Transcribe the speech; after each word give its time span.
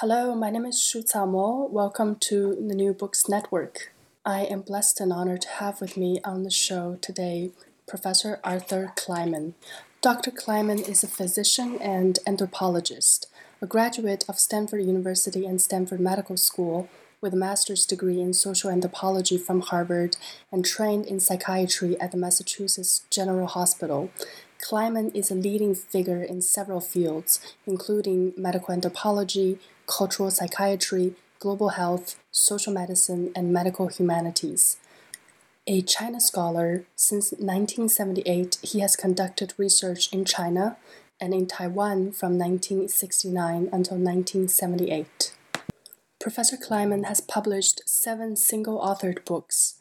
Hello, 0.00 0.34
my 0.34 0.50
name 0.50 0.66
is 0.66 0.78
Shu 0.78 1.02
Mo. 1.14 1.70
Welcome 1.72 2.16
to 2.16 2.54
the 2.54 2.74
New 2.74 2.92
Books 2.92 3.30
Network. 3.30 3.94
I 4.26 4.40
am 4.40 4.60
blessed 4.60 5.00
and 5.00 5.10
honored 5.10 5.40
to 5.40 5.48
have 5.48 5.80
with 5.80 5.96
me 5.96 6.20
on 6.22 6.42
the 6.42 6.50
show 6.50 6.98
today 7.00 7.52
Professor 7.88 8.38
Arthur 8.44 8.92
Kleinman. 8.94 9.54
Dr. 10.02 10.30
Kleinman 10.30 10.86
is 10.86 11.02
a 11.02 11.06
physician 11.06 11.78
and 11.80 12.18
anthropologist, 12.26 13.28
a 13.62 13.66
graduate 13.66 14.26
of 14.28 14.38
Stanford 14.38 14.84
University 14.84 15.46
and 15.46 15.62
Stanford 15.62 16.00
Medical 16.00 16.36
School 16.36 16.90
with 17.22 17.32
a 17.32 17.38
master's 17.38 17.86
degree 17.86 18.20
in 18.20 18.34
social 18.34 18.68
anthropology 18.68 19.38
from 19.38 19.62
Harvard 19.62 20.18
and 20.52 20.62
trained 20.62 21.06
in 21.06 21.20
psychiatry 21.20 21.98
at 21.98 22.12
the 22.12 22.18
Massachusetts 22.18 23.06
General 23.08 23.46
Hospital. 23.46 24.10
Kleinman 24.62 25.14
is 25.14 25.30
a 25.30 25.34
leading 25.34 25.74
figure 25.74 26.22
in 26.22 26.42
several 26.42 26.80
fields, 26.80 27.40
including 27.66 28.34
medical 28.36 28.74
anthropology, 28.74 29.58
cultural 29.86 30.30
psychiatry, 30.30 31.14
global 31.38 31.70
health, 31.70 32.18
social 32.30 32.72
medicine, 32.72 33.32
and 33.34 33.52
medical 33.52 33.88
humanities. 33.88 34.78
A 35.66 35.82
China 35.82 36.20
scholar, 36.20 36.84
since 36.94 37.32
1978 37.32 38.58
he 38.62 38.80
has 38.80 38.94
conducted 38.94 39.52
research 39.56 40.12
in 40.12 40.24
China 40.24 40.76
and 41.20 41.34
in 41.34 41.46
Taiwan 41.46 42.12
from 42.12 42.38
1969 42.38 43.68
until 43.72 43.96
1978. 43.96 45.32
Professor 46.20 46.56
Kleinman 46.56 47.04
has 47.06 47.20
published 47.20 47.88
seven 47.88 48.36
single 48.36 48.80
authored 48.80 49.24
books 49.24 49.74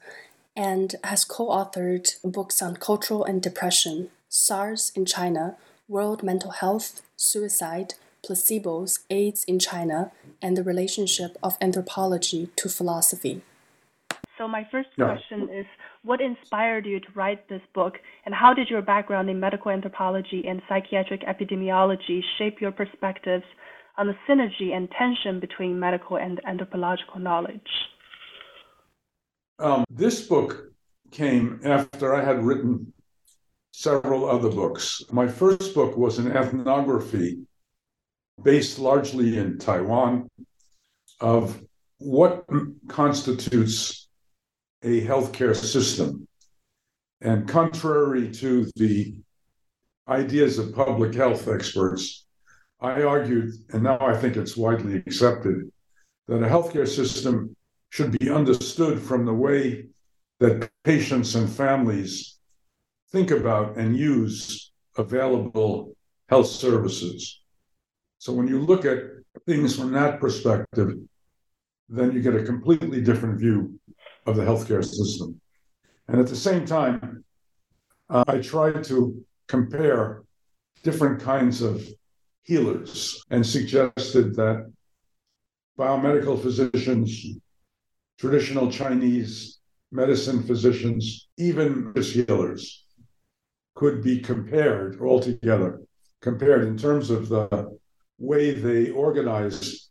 and 0.55 0.95
has 1.03 1.25
co 1.25 1.47
authored 1.47 2.09
books 2.23 2.61
on 2.61 2.77
cultural 2.77 3.23
and 3.23 3.41
depression, 3.41 4.09
SARS 4.29 4.91
in 4.95 5.05
China, 5.05 5.57
world 5.87 6.23
mental 6.23 6.51
health, 6.51 7.01
suicide, 7.15 7.95
placebos, 8.25 8.99
AIDS 9.09 9.43
in 9.43 9.59
China, 9.59 10.11
and 10.41 10.57
the 10.57 10.63
relationship 10.63 11.37
of 11.43 11.57
anthropology 11.61 12.49
to 12.55 12.69
philosophy. 12.69 13.41
So, 14.37 14.47
my 14.47 14.67
first 14.71 14.89
question 14.95 15.49
is 15.49 15.65
What 16.03 16.19
inspired 16.21 16.85
you 16.85 16.99
to 16.99 17.07
write 17.15 17.47
this 17.47 17.61
book, 17.73 17.95
and 18.25 18.35
how 18.35 18.53
did 18.53 18.69
your 18.69 18.81
background 18.81 19.29
in 19.29 19.39
medical 19.39 19.71
anthropology 19.71 20.45
and 20.47 20.61
psychiatric 20.67 21.21
epidemiology 21.21 22.21
shape 22.37 22.59
your 22.59 22.71
perspectives 22.71 23.45
on 23.97 24.07
the 24.07 24.15
synergy 24.27 24.75
and 24.75 24.89
tension 24.91 25.39
between 25.39 25.79
medical 25.79 26.17
and 26.17 26.41
anthropological 26.45 27.19
knowledge? 27.19 27.71
Um, 29.59 29.85
this 29.89 30.27
book 30.27 30.71
came 31.11 31.61
after 31.63 32.13
I 32.13 32.23
had 32.23 32.43
written 32.43 32.91
several 33.71 34.29
other 34.29 34.49
books. 34.49 35.03
My 35.11 35.27
first 35.27 35.73
book 35.73 35.95
was 35.95 36.19
an 36.19 36.31
ethnography 36.31 37.45
based 38.43 38.79
largely 38.79 39.37
in 39.37 39.57
Taiwan 39.57 40.29
of 41.21 41.61
what 41.97 42.45
constitutes 42.87 44.07
a 44.83 45.05
healthcare 45.05 45.55
system. 45.55 46.27
And 47.21 47.47
contrary 47.47 48.29
to 48.33 48.69
the 48.75 49.15
ideas 50.07 50.59
of 50.59 50.75
public 50.75 51.15
health 51.15 51.47
experts, 51.47 52.25
I 52.81 53.03
argued, 53.03 53.53
and 53.69 53.83
now 53.83 53.97
I 53.99 54.15
think 54.17 54.35
it's 54.35 54.57
widely 54.57 54.97
accepted, 54.97 55.71
that 56.27 56.43
a 56.43 56.47
healthcare 56.47 56.87
system 56.87 57.55
should 57.89 58.17
be 58.19 58.29
understood 58.29 58.99
from 58.99 59.25
the 59.25 59.33
way 59.33 59.87
that 60.39 60.69
patients 60.83 61.35
and 61.35 61.49
families 61.49 62.37
think 63.11 63.31
about 63.31 63.77
and 63.77 63.95
use 63.95 64.71
available 64.97 65.95
health 66.27 66.47
services. 66.47 67.41
So 68.25 68.33
when 68.33 68.47
you 68.47 68.59
look 68.59 68.85
at 68.85 69.03
things 69.45 69.77
from 69.77 69.91
that 69.91 70.19
perspective, 70.19 70.97
then 71.87 72.11
you 72.11 72.23
get 72.23 72.33
a 72.33 72.41
completely 72.41 72.99
different 72.99 73.39
view 73.39 73.79
of 74.25 74.35
the 74.35 74.41
healthcare 74.41 74.83
system. 74.83 75.39
And 76.07 76.19
at 76.19 76.25
the 76.25 76.35
same 76.35 76.65
time, 76.65 77.23
uh, 78.09 78.23
I 78.25 78.39
tried 78.39 78.83
to 78.85 79.23
compare 79.47 80.23
different 80.81 81.21
kinds 81.21 81.61
of 81.61 81.87
healers 82.41 83.23
and 83.29 83.45
suggested 83.45 84.35
that 84.37 84.73
biomedical 85.77 86.41
physicians, 86.41 87.27
traditional 88.17 88.71
Chinese 88.71 89.59
medicine 89.91 90.41
physicians, 90.41 91.27
even 91.37 91.93
healers 91.95 92.85
could 93.75 94.01
be 94.01 94.19
compared 94.19 94.99
altogether, 94.99 95.81
compared 96.21 96.63
in 96.63 96.75
terms 96.75 97.11
of 97.11 97.29
the 97.29 97.77
way 98.17 98.53
they 98.53 98.91
organize 98.91 99.89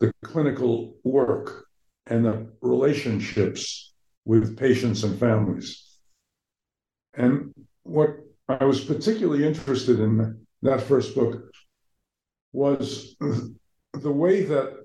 the 0.00 0.12
clinical 0.24 0.96
work 1.04 1.66
and 2.06 2.24
the 2.24 2.46
relationships 2.60 3.92
with 4.24 4.56
patients 4.56 5.04
and 5.04 5.18
families. 5.18 5.98
And 7.14 7.52
what 7.82 8.16
I 8.48 8.64
was 8.64 8.84
particularly 8.84 9.46
interested 9.46 10.00
in 10.00 10.46
that 10.62 10.82
first 10.82 11.14
book 11.14 11.50
was 12.52 13.16
the 13.20 14.12
way 14.12 14.44
that 14.44 14.84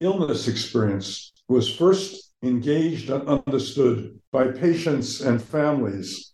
illness 0.00 0.48
experience 0.48 1.32
was 1.48 1.74
first 1.74 2.32
engaged 2.42 3.10
and 3.10 3.28
understood 3.28 4.18
by 4.30 4.48
patients 4.48 5.20
and 5.20 5.42
families 5.42 6.32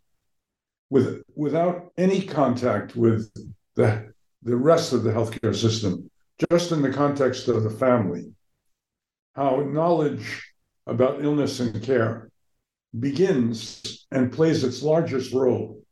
with, 0.90 1.22
without 1.34 1.92
any 1.96 2.22
contact 2.22 2.96
with 2.96 3.30
the, 3.76 4.11
the 4.42 4.56
rest 4.56 4.92
of 4.92 5.02
the 5.02 5.10
healthcare 5.10 5.54
system, 5.54 6.10
just 6.50 6.72
in 6.72 6.82
the 6.82 6.92
context 6.92 7.48
of 7.48 7.62
the 7.62 7.70
family. 7.70 8.32
How 9.34 9.60
knowledge 9.60 10.52
about 10.86 11.24
illness 11.24 11.60
and 11.60 11.82
care 11.82 12.30
begins 12.98 14.06
and 14.10 14.32
plays 14.32 14.64
its 14.64 14.82
largest 14.82 15.32
role 15.32 15.82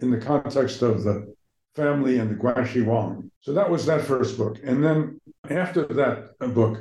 in 0.00 0.10
the 0.10 0.18
context 0.18 0.82
of 0.82 1.02
the 1.02 1.34
family 1.74 2.18
and 2.18 2.30
the 2.30 2.34
Guanxi 2.34 2.84
Wang. 2.84 3.30
So 3.40 3.52
that 3.52 3.70
was 3.70 3.86
that 3.86 4.02
first 4.02 4.38
book. 4.38 4.58
And 4.64 4.82
then 4.82 5.20
after 5.48 5.84
that 5.84 6.38
book, 6.54 6.78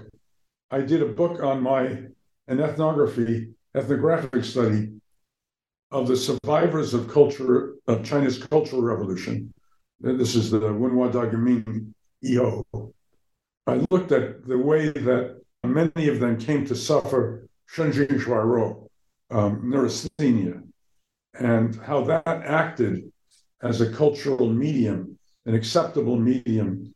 I 0.71 0.81
did 0.81 1.01
a 1.01 1.07
book 1.07 1.41
on 1.43 1.61
my 1.61 2.03
an 2.47 2.59
ethnography, 2.59 3.49
ethnographic 3.75 4.43
study 4.43 4.89
of 5.91 6.07
the 6.07 6.17
survivors 6.17 6.93
of 6.93 7.07
culture 7.07 7.75
of 7.87 8.03
China's 8.03 8.43
Cultural 8.43 8.81
Revolution, 8.81 9.53
this 10.01 10.35
is 10.35 10.49
the 10.51 10.59
Wenhua 10.59 11.11
Dageming 11.11 11.93
EO. 12.23 12.65
I 13.67 13.85
looked 13.91 14.11
at 14.11 14.47
the 14.47 14.57
way 14.57 14.89
that 14.89 15.41
many 15.63 16.07
of 16.07 16.19
them 16.19 16.37
came 16.37 16.65
to 16.65 16.75
suffer 16.75 17.47
Shenjing 17.73 18.19
Shuairuo, 18.19 18.87
um, 19.29 19.69
neurasthenia, 19.69 20.63
and 21.39 21.75
how 21.75 22.03
that 22.05 22.25
acted 22.27 23.11
as 23.61 23.81
a 23.81 23.91
cultural 23.91 24.49
medium, 24.49 25.17
an 25.45 25.53
acceptable 25.53 26.15
medium 26.15 26.93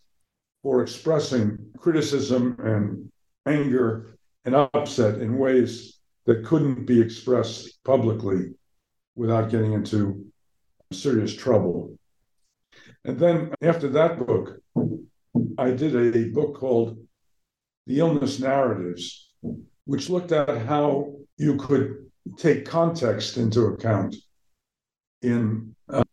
for 0.63 0.81
expressing 0.81 1.57
criticism 1.77 2.55
and 2.59 3.11
anger 3.45 4.17
and 4.45 4.55
upset 4.55 5.21
in 5.21 5.37
ways 5.37 5.99
that 6.25 6.45
couldn't 6.45 6.85
be 6.85 7.01
expressed 7.01 7.83
publicly 7.83 8.53
without 9.15 9.51
getting 9.51 9.73
into 9.73 10.25
serious 10.91 11.35
trouble. 11.35 11.97
And 13.05 13.19
then 13.19 13.53
after 13.61 13.89
that 13.89 14.25
book, 14.25 14.59
I 15.57 15.71
did 15.71 15.95
a 15.95 16.29
book 16.29 16.55
called 16.55 16.97
The 17.87 17.99
Illness 17.99 18.39
Narratives, 18.39 19.29
which 19.85 20.09
looked 20.09 20.31
at 20.31 20.65
how 20.65 21.15
you 21.37 21.57
could 21.57 22.09
take 22.37 22.65
context 22.65 23.37
into 23.37 23.65
account 23.65 24.15
in 25.21 25.75
uh, 25.89 26.03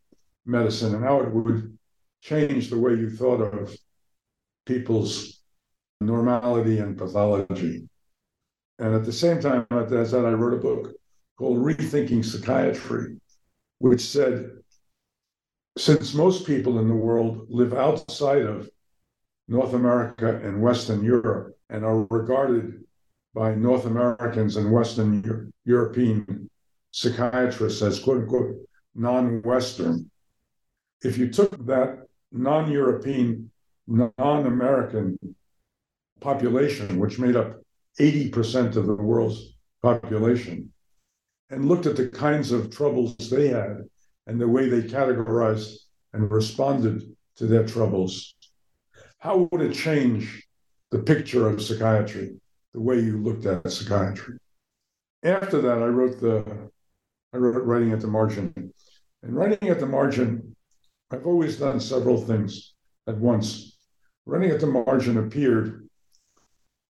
medicine 0.45 0.95
and 0.95 1.05
how 1.05 1.21
it 1.21 1.33
would 1.33 1.77
change 2.23 2.71
the 2.71 2.79
way 2.79 2.93
you 2.93 3.11
thought 3.11 3.41
of 3.41 3.75
people's 4.67 5.41
normality 6.01 6.79
and 6.79 6.99
pathology. 6.99 7.89
And 8.79 8.95
at 8.95 9.05
the 9.05 9.13
same 9.13 9.41
time 9.41 9.67
as 9.71 10.11
that, 10.11 10.25
I 10.25 10.33
wrote 10.33 10.55
a 10.55 10.63
book 10.63 10.93
called 11.39 11.59
Rethinking 11.59 12.25
Psychiatry, 12.25 13.17
which 13.79 14.01
said 14.01 14.51
since 15.77 16.15
most 16.15 16.47
people 16.47 16.79
in 16.79 16.89
the 16.89 16.95
world 16.95 17.47
live 17.49 17.73
outside 17.75 18.43
of 18.43 18.69
North 19.49 19.73
America 19.73 20.41
and 20.43 20.63
Western 20.63 21.05
Europe 21.05 21.57
and 21.69 21.85
are 21.85 22.07
regarded 22.11 22.85
by 23.35 23.55
North 23.55 23.87
Americans 23.87 24.57
and 24.57 24.73
Western 24.73 25.23
Euro- 25.23 25.53
European 25.65 26.51
psychiatrists 26.91 27.83
as 27.83 28.01
quote 28.01 28.23
unquote 28.23 28.57
non 28.95 29.41
Western, 29.43 30.11
if 31.03 31.17
you 31.17 31.31
took 31.31 31.51
that 31.67 32.07
non 32.33 32.71
European, 32.71 33.51
non 33.87 34.47
American 34.47 35.19
population, 36.21 36.99
which 36.99 37.19
made 37.19 37.37
up 37.37 37.61
80% 37.99 38.77
of 38.77 38.87
the 38.87 38.95
world's 38.95 39.55
population, 39.83 40.73
and 41.51 41.67
looked 41.67 41.87
at 41.87 41.97
the 41.97 42.09
kinds 42.09 42.53
of 42.53 42.71
troubles 42.71 43.17
they 43.31 43.49
had 43.49 43.85
and 44.31 44.41
the 44.41 44.47
way 44.47 44.69
they 44.69 44.83
categorized 44.83 45.75
and 46.13 46.31
responded 46.31 47.03
to 47.35 47.47
their 47.49 47.67
troubles, 47.67 48.33
how 49.19 49.49
would 49.51 49.61
it 49.61 49.75
change 49.75 50.47
the 50.93 51.01
picture 51.01 51.49
of 51.49 51.61
psychiatry, 51.61 52.37
the 52.73 52.81
way 52.81 53.01
you 53.01 53.19
looked 53.19 53.45
at 53.47 53.69
psychiatry? 53.69 54.39
After 55.25 55.61
that, 55.63 55.79
I 55.83 55.87
wrote 55.87 56.21
the 56.21 56.71
I 57.33 57.39
wrote 57.39 57.65
writing 57.65 57.93
at 57.93 58.01
the 58.01 58.07
margin. 58.07 58.73
And 59.23 59.37
writing 59.37 59.69
at 59.69 59.81
the 59.81 59.87
margin, 59.87 60.55
I've 61.11 61.27
always 61.27 61.59
done 61.59 61.81
several 61.81 62.21
things 62.21 62.75
at 63.09 63.17
once. 63.17 63.77
Writing 64.27 64.53
at 64.53 64.61
the 64.61 64.69
margin 64.69 65.19
appeared 65.19 65.89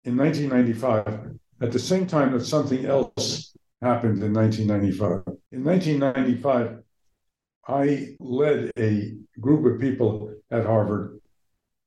in 0.05 0.17
1995 0.17 1.39
at 1.61 1.73
the 1.73 1.79
same 1.79 2.07
time 2.07 2.33
that 2.33 2.47
something 2.47 2.87
else 2.87 3.55
happened 3.83 4.23
in 4.23 4.33
1995. 4.33 5.37
In 5.53 5.65
1995, 5.65 6.83
I 7.69 8.15
led 8.21 8.71
a 8.79 9.17
group 9.41 9.67
of 9.67 9.81
people 9.81 10.33
at 10.51 10.65
Harvard 10.65 11.21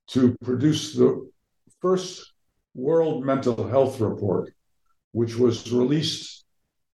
to 0.07 0.35
produce 0.43 0.93
the 0.93 1.29
first 1.81 2.33
World 2.73 3.25
Mental 3.25 3.67
Health 3.67 3.99
Report, 4.01 4.53
which 5.13 5.37
was 5.37 5.71
released 5.71 6.43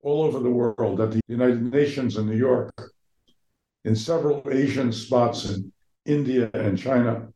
all 0.02 0.22
over 0.22 0.38
the 0.38 0.50
world 0.50 1.00
at 1.00 1.10
the 1.10 1.20
United 1.28 1.62
Nations 1.62 2.16
in 2.16 2.26
New 2.26 2.36
York, 2.36 2.72
in 3.84 3.94
several 3.94 4.42
Asian 4.50 4.92
spots 4.92 5.50
in 5.50 5.70
India 6.06 6.50
and 6.54 6.78
China, 6.78 7.28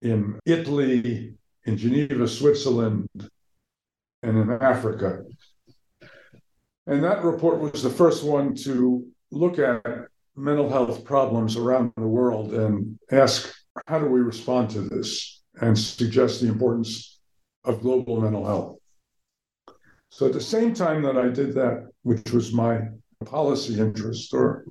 in 0.00 0.38
Italy, 0.46 1.34
in 1.66 1.76
Geneva, 1.76 2.26
Switzerland, 2.26 3.08
and 4.22 4.38
in 4.38 4.50
Africa. 4.50 5.22
And 6.86 7.04
that 7.04 7.22
report 7.22 7.60
was 7.60 7.82
the 7.82 7.90
first 7.90 8.24
one 8.24 8.54
to 8.56 9.06
look 9.30 9.58
at 9.58 10.08
mental 10.36 10.68
health 10.68 11.04
problems 11.04 11.56
around 11.56 11.92
the 11.96 12.06
world 12.06 12.54
and 12.54 12.98
ask 13.10 13.52
how 13.86 13.98
do 13.98 14.06
we 14.06 14.20
respond 14.20 14.70
to 14.70 14.80
this 14.80 15.42
and 15.60 15.78
suggest 15.78 16.40
the 16.40 16.48
importance 16.48 17.20
of 17.64 17.80
global 17.80 18.20
mental 18.20 18.44
health. 18.44 18.78
So 20.10 20.26
at 20.26 20.32
the 20.32 20.40
same 20.40 20.74
time 20.74 21.02
that 21.02 21.16
I 21.16 21.28
did 21.28 21.54
that, 21.54 21.88
which 22.02 22.32
was 22.32 22.52
my 22.52 22.80
policy 23.24 23.78
interest 23.78 24.34
or 24.34 24.64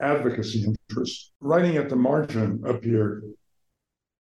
advocacy 0.00 0.64
interest, 0.64 1.32
writing 1.40 1.76
at 1.76 1.88
the 1.88 1.96
margin 1.96 2.62
appeared, 2.66 3.24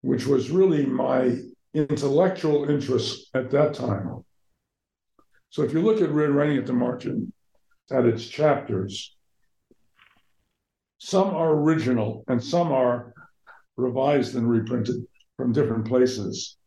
which 0.01 0.25
was 0.25 0.49
really 0.49 0.85
my 0.85 1.37
intellectual 1.73 2.69
interest 2.69 3.29
at 3.33 3.51
that 3.51 3.73
time. 3.73 4.23
So 5.49 5.63
if 5.63 5.73
you 5.73 5.81
look 5.81 6.01
at 6.01 6.11
writing 6.11 6.57
at 6.57 6.65
the 6.65 6.73
margin, 6.73 7.33
at 7.91 8.05
its 8.05 8.27
chapters, 8.27 9.16
some 10.97 11.35
are 11.35 11.53
original 11.53 12.23
and 12.27 12.43
some 12.43 12.71
are 12.71 13.13
revised 13.75 14.35
and 14.35 14.49
reprinted 14.49 15.05
from 15.35 15.53
different 15.53 15.87
places. 15.87 16.57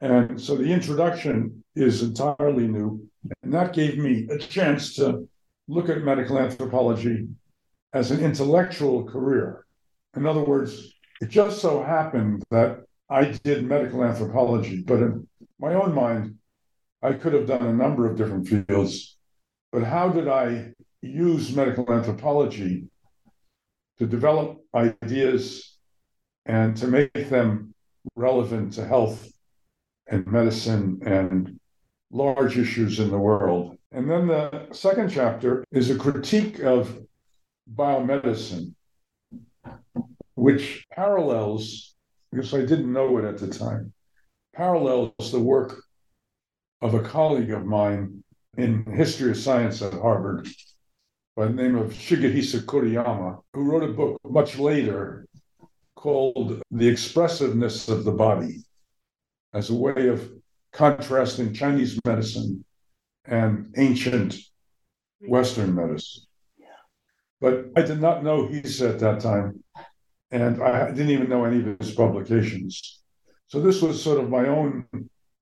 And 0.00 0.40
so 0.40 0.56
the 0.56 0.72
introduction 0.72 1.64
is 1.74 2.02
entirely 2.02 2.66
new. 2.68 3.08
And 3.42 3.52
that 3.54 3.72
gave 3.72 3.98
me 3.98 4.28
a 4.30 4.38
chance 4.38 4.94
to 4.96 5.28
look 5.68 5.88
at 5.88 6.02
medical 6.02 6.38
anthropology 6.38 7.28
as 7.92 8.10
an 8.10 8.20
intellectual 8.20 9.04
career. 9.04 9.66
In 10.16 10.26
other 10.26 10.42
words, 10.42 10.92
it 11.20 11.28
just 11.28 11.60
so 11.60 11.82
happened 11.82 12.42
that 12.50 12.80
I 13.08 13.26
did 13.44 13.64
medical 13.64 14.02
anthropology, 14.04 14.82
but 14.82 15.00
in 15.00 15.28
my 15.58 15.74
own 15.74 15.94
mind, 15.94 16.36
I 17.02 17.12
could 17.12 17.32
have 17.32 17.46
done 17.46 17.66
a 17.66 17.72
number 17.72 18.10
of 18.10 18.16
different 18.16 18.48
fields. 18.48 19.16
But 19.70 19.84
how 19.84 20.08
did 20.08 20.28
I 20.28 20.72
use 21.00 21.54
medical 21.54 21.90
anthropology 21.92 22.88
to 24.02 24.08
develop 24.08 24.60
ideas 24.74 25.78
and 26.44 26.76
to 26.76 26.88
make 26.88 27.28
them 27.30 27.72
relevant 28.16 28.72
to 28.72 28.84
health 28.84 29.30
and 30.08 30.26
medicine 30.26 31.00
and 31.06 31.60
large 32.10 32.58
issues 32.58 32.98
in 32.98 33.12
the 33.12 33.18
world. 33.18 33.78
And 33.92 34.10
then 34.10 34.26
the 34.26 34.66
second 34.72 35.08
chapter 35.10 35.64
is 35.70 35.88
a 35.88 35.96
critique 35.96 36.58
of 36.58 36.98
biomedicine, 37.72 38.74
which 40.34 40.84
parallels, 40.90 41.94
because 42.32 42.52
I 42.52 42.62
didn't 42.62 42.92
know 42.92 43.18
it 43.18 43.24
at 43.24 43.38
the 43.38 43.46
time, 43.46 43.92
parallels 44.52 45.30
the 45.30 45.38
work 45.38 45.80
of 46.80 46.94
a 46.94 47.02
colleague 47.02 47.52
of 47.52 47.64
mine 47.64 48.24
in 48.56 48.84
history 48.84 49.30
of 49.30 49.36
science 49.36 49.80
at 49.80 49.92
Harvard 49.92 50.48
by 51.36 51.46
the 51.46 51.52
name 51.52 51.76
of 51.76 51.92
Shigehisa 51.92 52.64
Kuriyama, 52.64 53.40
who 53.54 53.62
wrote 53.62 53.88
a 53.88 53.92
book 53.92 54.20
much 54.24 54.58
later 54.58 55.26
called 55.94 56.62
The 56.70 56.88
Expressiveness 56.88 57.88
of 57.88 58.04
the 58.04 58.12
Body 58.12 58.64
as 59.54 59.70
a 59.70 59.74
way 59.74 60.08
of 60.08 60.30
contrasting 60.72 61.54
Chinese 61.54 61.98
medicine 62.04 62.64
and 63.24 63.72
ancient 63.76 64.36
Western 65.20 65.74
medicine. 65.74 66.24
But 67.40 67.70
I 67.76 67.82
did 67.82 68.00
not 68.00 68.22
know 68.22 68.46
he's 68.46 68.80
at 68.82 69.00
that 69.00 69.20
time, 69.20 69.64
and 70.30 70.62
I 70.62 70.90
didn't 70.90 71.10
even 71.10 71.28
know 71.28 71.44
any 71.44 71.58
of 71.58 71.78
his 71.80 71.92
publications. 71.92 73.00
So 73.48 73.60
this 73.60 73.82
was 73.82 74.02
sort 74.02 74.22
of 74.22 74.30
my 74.30 74.46
own 74.48 74.86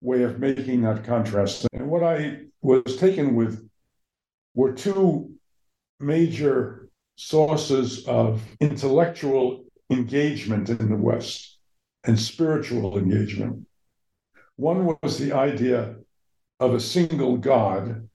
way 0.00 0.22
of 0.22 0.38
making 0.38 0.82
that 0.82 1.04
contrast. 1.04 1.66
And 1.72 1.88
what 1.88 2.02
I 2.02 2.44
was 2.62 2.96
taken 2.96 3.34
with 3.34 3.68
were 4.54 4.72
two 4.72 5.34
major 6.00 6.88
sources 7.16 8.06
of 8.06 8.42
intellectual 8.60 9.64
engagement 9.90 10.70
in 10.70 10.88
the 10.88 10.96
West 10.96 11.58
and 12.04 12.18
spiritual 12.18 12.98
engagement. 12.98 13.66
One 14.56 14.96
was 15.02 15.18
the 15.18 15.32
idea 15.32 15.96
of 16.58 16.74
a 16.74 16.80
single 16.80 17.36
God 17.36 18.08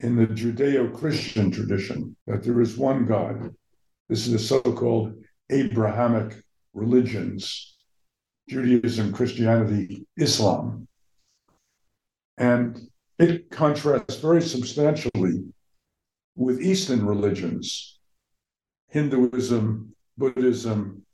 in 0.00 0.16
the 0.16 0.26
Judeo 0.26 0.96
Christian 0.96 1.50
tradition, 1.50 2.16
that 2.26 2.42
there 2.42 2.60
is 2.60 2.76
one 2.76 3.04
God. 3.06 3.54
This 4.08 4.26
is 4.26 4.32
the 4.32 4.38
so 4.38 4.60
called 4.60 5.14
Abrahamic 5.50 6.42
religions 6.72 7.76
Judaism, 8.48 9.12
Christianity, 9.12 10.06
Islam. 10.16 10.88
And 12.36 12.80
it 13.18 13.48
contrasts 13.50 14.16
very 14.16 14.42
substantially 14.42 15.44
with 16.36 16.60
Eastern 16.60 17.04
religions 17.04 17.98
Hinduism, 18.88 19.94
Buddhism, 20.18 21.06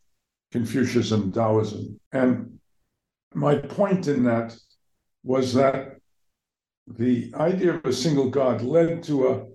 Confucianism, 0.50 1.30
Taoism. 1.30 2.00
And 2.12 2.58
my 3.34 3.56
point 3.56 4.08
in 4.08 4.24
that 4.24 4.56
was 5.22 5.52
that 5.54 5.96
the 6.86 7.32
idea 7.34 7.74
of 7.74 7.84
a 7.84 7.92
single 7.92 8.30
God 8.30 8.62
led 8.62 9.02
to 9.04 9.28
a 9.28 9.46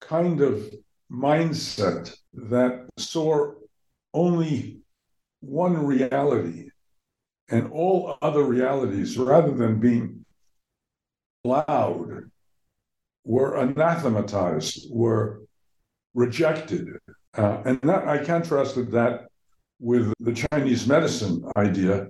kind 0.00 0.40
of 0.40 0.72
mindset 1.10 2.14
that 2.32 2.88
saw 2.96 3.52
only 4.14 4.78
one 5.40 5.84
reality 5.84 6.70
and 7.48 7.72
all 7.72 8.16
other 8.22 8.44
realities, 8.44 9.18
rather 9.18 9.50
than 9.50 9.80
being 9.80 10.24
allowed, 11.44 12.30
were 13.24 13.56
anathematized, 13.56 14.88
were 14.90 15.42
rejected. 16.14 16.88
Uh, 17.36 17.62
and 17.64 17.80
that 17.82 18.08
I 18.08 18.24
contrasted 18.24 18.90
that 18.92 19.28
with 19.78 20.12
the 20.20 20.32
Chinese 20.32 20.86
medicine 20.86 21.44
idea 21.56 22.08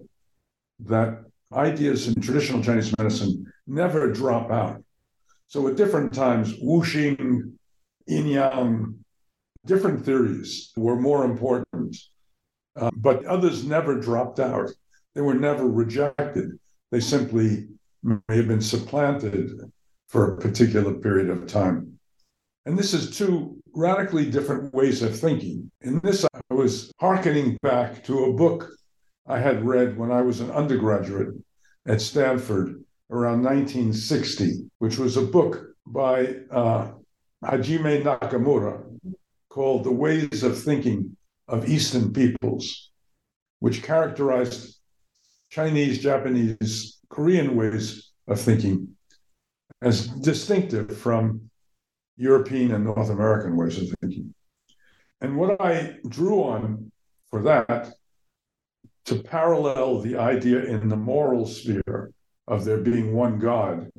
that 0.81 1.23
ideas 1.52 2.09
in 2.09 2.21
traditional 2.21 2.62
Chinese 2.62 2.97
medicine 2.99 3.52
never 3.67 4.12
drop 4.12 4.50
out. 4.50 4.83
So 5.49 5.67
at 5.69 5.76
different 5.76 6.14
times, 6.14 6.55
wuxing, 6.62 7.52
yin 8.07 8.26
yang, 8.26 8.95
different 9.67 10.05
theories 10.05 10.73
were 10.76 10.97
more 10.97 11.25
important, 11.25 11.97
uh, 12.76 12.90
but 12.97 13.25
others 13.25 13.64
never 13.64 14.00
dropped 14.00 14.40
out. 14.40 14.71
They 15.14 15.21
were 15.21 15.35
never 15.35 15.67
rejected. 15.69 16.59
They 16.90 17.00
simply 17.00 17.69
may 18.02 18.37
have 18.37 18.49
been 18.49 18.61
supplanted 18.61 19.71
for 20.11 20.35
a 20.35 20.37
particular 20.38 20.93
period 20.95 21.31
of 21.31 21.47
time. 21.47 21.99
And 22.67 22.76
this 22.76 22.93
is 22.93 23.17
two 23.17 23.57
radically 23.73 24.29
different 24.29 24.75
ways 24.75 25.02
of 25.02 25.19
thinking. 25.19 25.71
In 25.83 26.00
this, 26.00 26.25
I 26.25 26.55
was 26.55 26.93
hearkening 26.99 27.57
back 27.62 28.05
to 28.05 28.25
a 28.25 28.33
book 28.33 28.69
I 29.26 29.38
had 29.38 29.64
read 29.64 29.97
when 29.97 30.11
I 30.11 30.23
was 30.23 30.40
an 30.40 30.50
undergraduate 30.50 31.29
at 31.87 32.00
Stanford 32.00 32.85
around 33.11 33.45
1960, 33.45 34.69
which 34.79 34.99
was 34.99 35.17
a 35.17 35.23
book 35.23 35.64
by 35.87 36.35
uh, 36.50 36.90
Hajime 37.45 38.02
Nakamura 38.02 38.83
called 39.49 39.85
The 39.85 39.93
Ways 39.93 40.43
of 40.43 40.61
Thinking 40.61 41.17
of 41.47 41.69
Eastern 41.69 42.12
Peoples, 42.12 42.90
which 43.61 43.83
characterized 43.83 44.76
Chinese, 45.50 46.02
Japanese, 46.02 46.99
Korean 47.09 47.55
ways 47.57 48.11
of 48.26 48.40
thinking 48.40 48.97
as 49.83 50.09
distinctive 50.09 50.97
from 50.97 51.51
European 52.17 52.73
and 52.73 52.85
North 52.85 53.11
American 53.11 53.57
ways 53.57 53.79
of 53.79 53.89
thinking. 54.01 54.35
And 55.21 55.37
what 55.37 55.61
I 55.61 55.97
drew 56.09 56.43
on 56.43 56.93
for 57.31 57.43
that 57.43 57.95
to 59.07 59.23
parallel 59.23 60.01
the 60.01 60.17
idea 60.17 60.65
in 60.65 60.89
the 60.89 60.97
moral 60.97 61.47
sphere 61.47 62.13
of 62.47 62.65
there 62.65 62.79
being 62.79 63.15
one 63.15 63.39
God 63.39 63.91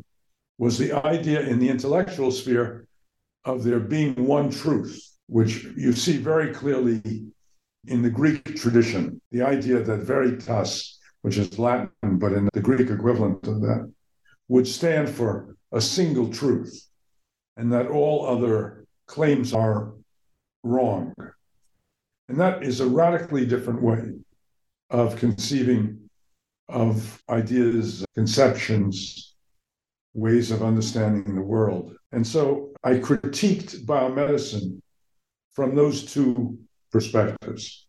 was 0.58 0.78
the 0.78 0.94
idea 1.06 1.42
in 1.42 1.58
the 1.60 1.70
intellectual 1.70 2.32
sphere 2.32 2.86
of 3.46 3.64
there 3.64 3.80
being 3.80 4.14
one 4.26 4.52
truth, 4.52 5.18
which 5.28 5.64
you 5.76 5.94
see 5.94 6.18
very 6.18 6.54
clearly 6.54 7.02
in 7.88 8.02
the 8.04 8.10
Greek 8.10 8.56
tradition. 8.56 9.20
The 9.32 9.42
idea 9.42 9.82
that 9.82 10.04
veritas, 10.04 11.00
which 11.24 11.38
is 11.38 11.58
Latin, 11.58 11.90
but 12.04 12.34
in 12.34 12.48
the 12.54 12.62
Greek 12.62 12.90
equivalent 12.90 13.48
of 13.48 13.62
that, 13.62 13.92
would 14.52 14.68
stand 14.68 15.10
for 15.10 15.56
a 15.72 15.80
single 15.80 16.28
truth, 16.30 16.90
and 17.56 17.72
that 17.72 17.88
all 17.88 18.28
other 18.28 18.86
claims 19.08 19.54
are 19.54 19.94
wrong. 20.62 21.14
And 22.28 22.38
that 22.38 22.62
is 22.62 22.82
a 22.82 22.86
radically 22.86 23.46
different 23.46 23.82
way 23.82 24.12
of 24.90 25.16
conceiving 25.16 26.10
of 26.68 27.24
ideas, 27.30 28.04
conceptions, 28.14 29.36
ways 30.14 30.52
of 30.52 30.62
understanding 30.62 31.34
the 31.34 31.50
world. 31.56 31.96
And 32.12 32.28
so 32.28 32.74
I 32.84 32.96
critiqued 32.96 33.86
biomedicine 33.86 34.82
from 35.54 35.76
those 35.76 36.04
two 36.04 36.60
perspectives 36.92 37.88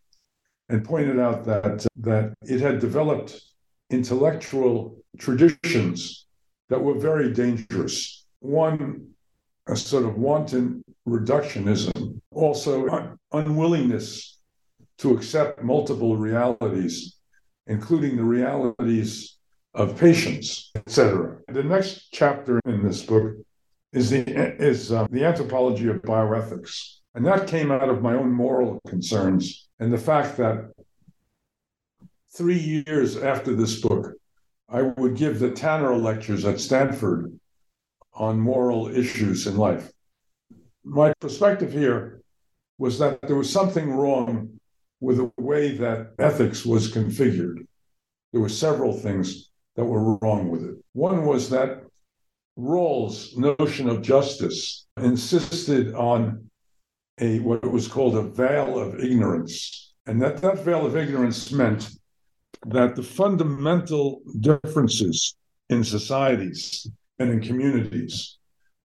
and 0.69 0.85
pointed 0.85 1.19
out 1.19 1.43
that, 1.43 1.85
that 1.97 2.33
it 2.43 2.61
had 2.61 2.79
developed 2.79 3.41
intellectual 3.89 5.03
traditions 5.17 6.23
that 6.69 6.81
were 6.81 6.97
very 6.97 7.33
dangerous. 7.33 8.25
One, 8.39 9.09
a 9.67 9.75
sort 9.75 10.05
of 10.05 10.17
wanton 10.17 10.83
reductionism, 11.07 12.19
also 12.31 12.87
un- 12.89 13.17
unwillingness 13.31 14.39
to 14.99 15.13
accept 15.13 15.63
multiple 15.63 16.17
realities, 16.17 17.17
including 17.67 18.17
the 18.17 18.23
realities 18.23 19.37
of 19.73 19.97
patients, 19.97 20.71
etc. 20.75 21.37
The 21.47 21.63
next 21.63 22.09
chapter 22.11 22.59
in 22.65 22.83
this 22.83 23.01
book 23.03 23.33
is 23.91 24.09
the 24.09 24.23
is 24.61 24.91
uh, 24.91 25.07
the 25.09 25.25
anthropology 25.25 25.87
of 25.87 26.01
bioethics, 26.01 26.99
and 27.15 27.25
that 27.25 27.47
came 27.47 27.71
out 27.71 27.89
of 27.89 28.01
my 28.01 28.13
own 28.13 28.31
moral 28.31 28.79
concerns 28.87 29.63
and 29.79 29.91
the 29.91 29.97
fact 29.97 30.37
that 30.37 30.71
three 32.35 32.83
years 32.87 33.17
after 33.17 33.53
this 33.53 33.81
book, 33.81 34.13
I 34.73 34.81
would 34.81 35.15
give 35.15 35.37
the 35.37 35.51
Tanner 35.51 35.95
lectures 35.95 36.45
at 36.45 36.59
Stanford 36.59 37.39
on 38.11 38.39
moral 38.39 38.87
issues 38.87 39.45
in 39.45 39.55
life. 39.55 39.91
My 40.83 41.13
perspective 41.19 41.71
here 41.71 42.23
was 42.79 42.97
that 42.97 43.21
there 43.21 43.35
was 43.35 43.51
something 43.51 43.91
wrong 43.91 44.59
with 44.99 45.17
the 45.17 45.31
way 45.37 45.77
that 45.77 46.13
ethics 46.17 46.65
was 46.65 46.91
configured. 46.91 47.67
There 48.31 48.41
were 48.41 48.49
several 48.49 48.93
things 48.93 49.51
that 49.75 49.85
were 49.85 50.15
wrong 50.15 50.49
with 50.49 50.63
it. 50.63 50.75
One 50.93 51.23
was 51.23 51.51
that 51.51 51.83
Rawls' 52.57 53.37
notion 53.37 53.87
of 53.87 54.01
justice 54.01 54.87
insisted 54.97 55.93
on 55.93 56.49
a 57.19 57.39
what 57.39 57.71
was 57.71 57.87
called 57.87 58.15
a 58.15 58.23
veil 58.23 58.79
of 58.79 58.99
ignorance, 58.99 59.93
and 60.07 60.19
that 60.23 60.37
that 60.37 60.63
veil 60.63 60.85
of 60.85 60.97
ignorance 60.97 61.51
meant 61.51 61.91
that 62.65 62.95
the 62.95 63.03
fundamental 63.03 64.21
differences 64.39 65.35
in 65.69 65.83
societies 65.83 66.87
and 67.19 67.29
in 67.29 67.41
communities, 67.41 68.37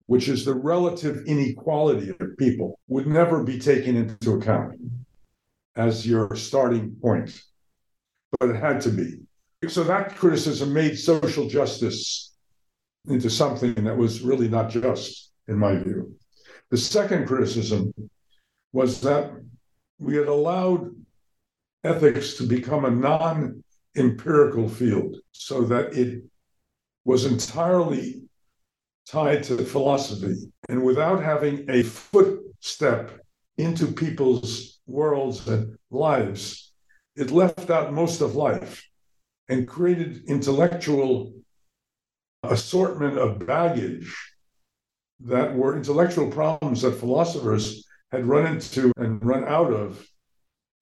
which 0.07 0.29
is 0.29 0.45
the 0.45 0.55
relative 0.55 1.25
inequality 1.27 2.11
of 2.11 2.37
people, 2.39 2.79
would 2.89 3.07
never 3.07 3.43
be 3.43 3.59
taken 3.59 3.97
into 3.97 4.33
account 4.33 4.75
as 5.77 6.07
your 6.07 6.35
starting 6.35 6.97
point, 7.01 7.41
but 8.41 8.51
it 8.51 8.57
had 8.57 8.81
to 8.81 8.91
be. 8.91 9.21
So 9.69 9.85
that 9.85 10.17
criticism 10.17 10.73
made 10.73 10.99
social 10.99 11.49
justice 11.49 12.35
into 13.09 13.31
something 13.31 13.75
that 13.85 13.97
was 13.97 14.23
really 14.23 14.49
not 14.49 14.71
just, 14.71 15.31
in 15.47 15.57
my 15.57 15.77
view. 15.77 16.15
The 16.71 16.77
second 16.77 17.27
criticism 17.27 17.93
was 18.73 19.01
that 19.01 19.33
we 19.99 20.17
had 20.17 20.29
allowed 20.29 20.95
ethics 21.85 22.35
to 22.35 22.43
become 22.43 22.85
a 22.85 22.91
non 22.91 23.65
empirical 23.99 24.69
field 24.69 25.17
so 25.33 25.63
that 25.63 25.95
it 25.95 26.23
was 27.05 27.25
entirely 27.25 28.23
tied 29.07 29.43
to 29.45 29.65
philosophy. 29.65 30.53
And 30.69 30.83
without 30.83 31.23
having 31.23 31.69
a 31.71 31.83
footstep 31.83 33.21
into 33.57 33.87
people's 33.87 34.81
worlds 34.87 35.47
and 35.49 35.77
lives, 35.91 36.73
it 37.17 37.31
left 37.31 37.71
out 37.71 37.93
most 37.93 38.21
of 38.21 38.37
life 38.37 38.87
and 39.49 39.67
created 39.67 40.25
intellectual 40.29 41.33
assortment 42.43 43.19
of 43.19 43.47
baggage 43.47 44.15
that 45.21 45.55
were 45.55 45.77
intellectual 45.77 46.31
problems 46.31 46.83
that 46.83 46.93
philosophers 46.93 47.85
had 48.13 48.27
run 48.27 48.47
into 48.47 48.93
and 48.97 49.25
run 49.25 49.45
out 49.45 49.73
of 49.73 50.07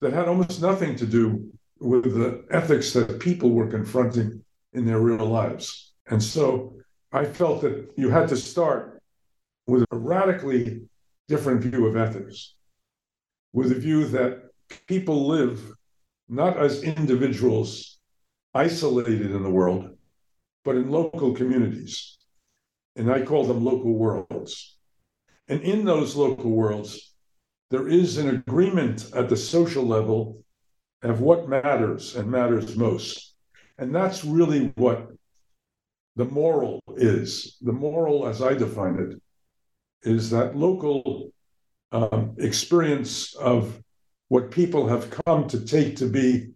that 0.01 0.13
had 0.13 0.27
almost 0.27 0.61
nothing 0.61 0.95
to 0.95 1.05
do 1.05 1.51
with 1.79 2.03
the 2.03 2.45
ethics 2.51 2.93
that 2.93 3.19
people 3.19 3.51
were 3.51 3.67
confronting 3.67 4.43
in 4.73 4.85
their 4.85 4.99
real 4.99 5.25
lives. 5.25 5.93
And 6.09 6.21
so 6.21 6.73
I 7.11 7.25
felt 7.25 7.61
that 7.61 7.91
you 7.97 8.09
had 8.09 8.27
to 8.29 8.37
start 8.37 9.01
with 9.65 9.83
a 9.91 9.97
radically 9.97 10.81
different 11.27 11.61
view 11.61 11.85
of 11.87 11.97
ethics 11.97 12.55
with 13.53 13.71
a 13.71 13.75
view 13.75 14.07
that 14.07 14.43
people 14.87 15.27
live 15.27 15.73
not 16.29 16.57
as 16.57 16.83
individuals 16.83 17.99
isolated 18.53 19.31
in 19.31 19.43
the 19.43 19.49
world, 19.49 19.95
but 20.63 20.75
in 20.75 20.89
local 20.89 21.33
communities. 21.33 22.17
And 22.95 23.11
I 23.11 23.21
call 23.21 23.45
them 23.45 23.63
local 23.63 23.93
worlds. 23.93 24.77
And 25.47 25.61
in 25.61 25.85
those 25.85 26.15
local 26.15 26.51
worlds, 26.51 27.13
there 27.69 27.87
is 27.87 28.17
an 28.17 28.29
agreement 28.29 29.09
at 29.15 29.29
the 29.29 29.37
social 29.37 29.85
level 29.85 30.43
of 31.03 31.21
what 31.21 31.47
matters 31.47 32.15
and 32.15 32.29
matters 32.29 32.75
most. 32.75 33.35
And 33.77 33.93
that's 33.93 34.25
really 34.25 34.73
what 34.75 35.07
the 36.15 36.25
moral 36.25 36.81
is. 36.95 37.57
The 37.61 37.71
moral, 37.71 38.27
as 38.27 38.41
I 38.41 38.53
define 38.53 38.95
it, 38.99 39.21
is 40.09 40.29
that 40.31 40.55
local 40.55 41.31
um, 41.91 42.35
experience 42.39 43.35
of 43.35 43.81
what 44.29 44.51
people 44.51 44.87
have 44.87 45.09
come 45.25 45.47
to 45.47 45.63
take 45.65 45.95
to 45.97 46.07
be 46.07 46.49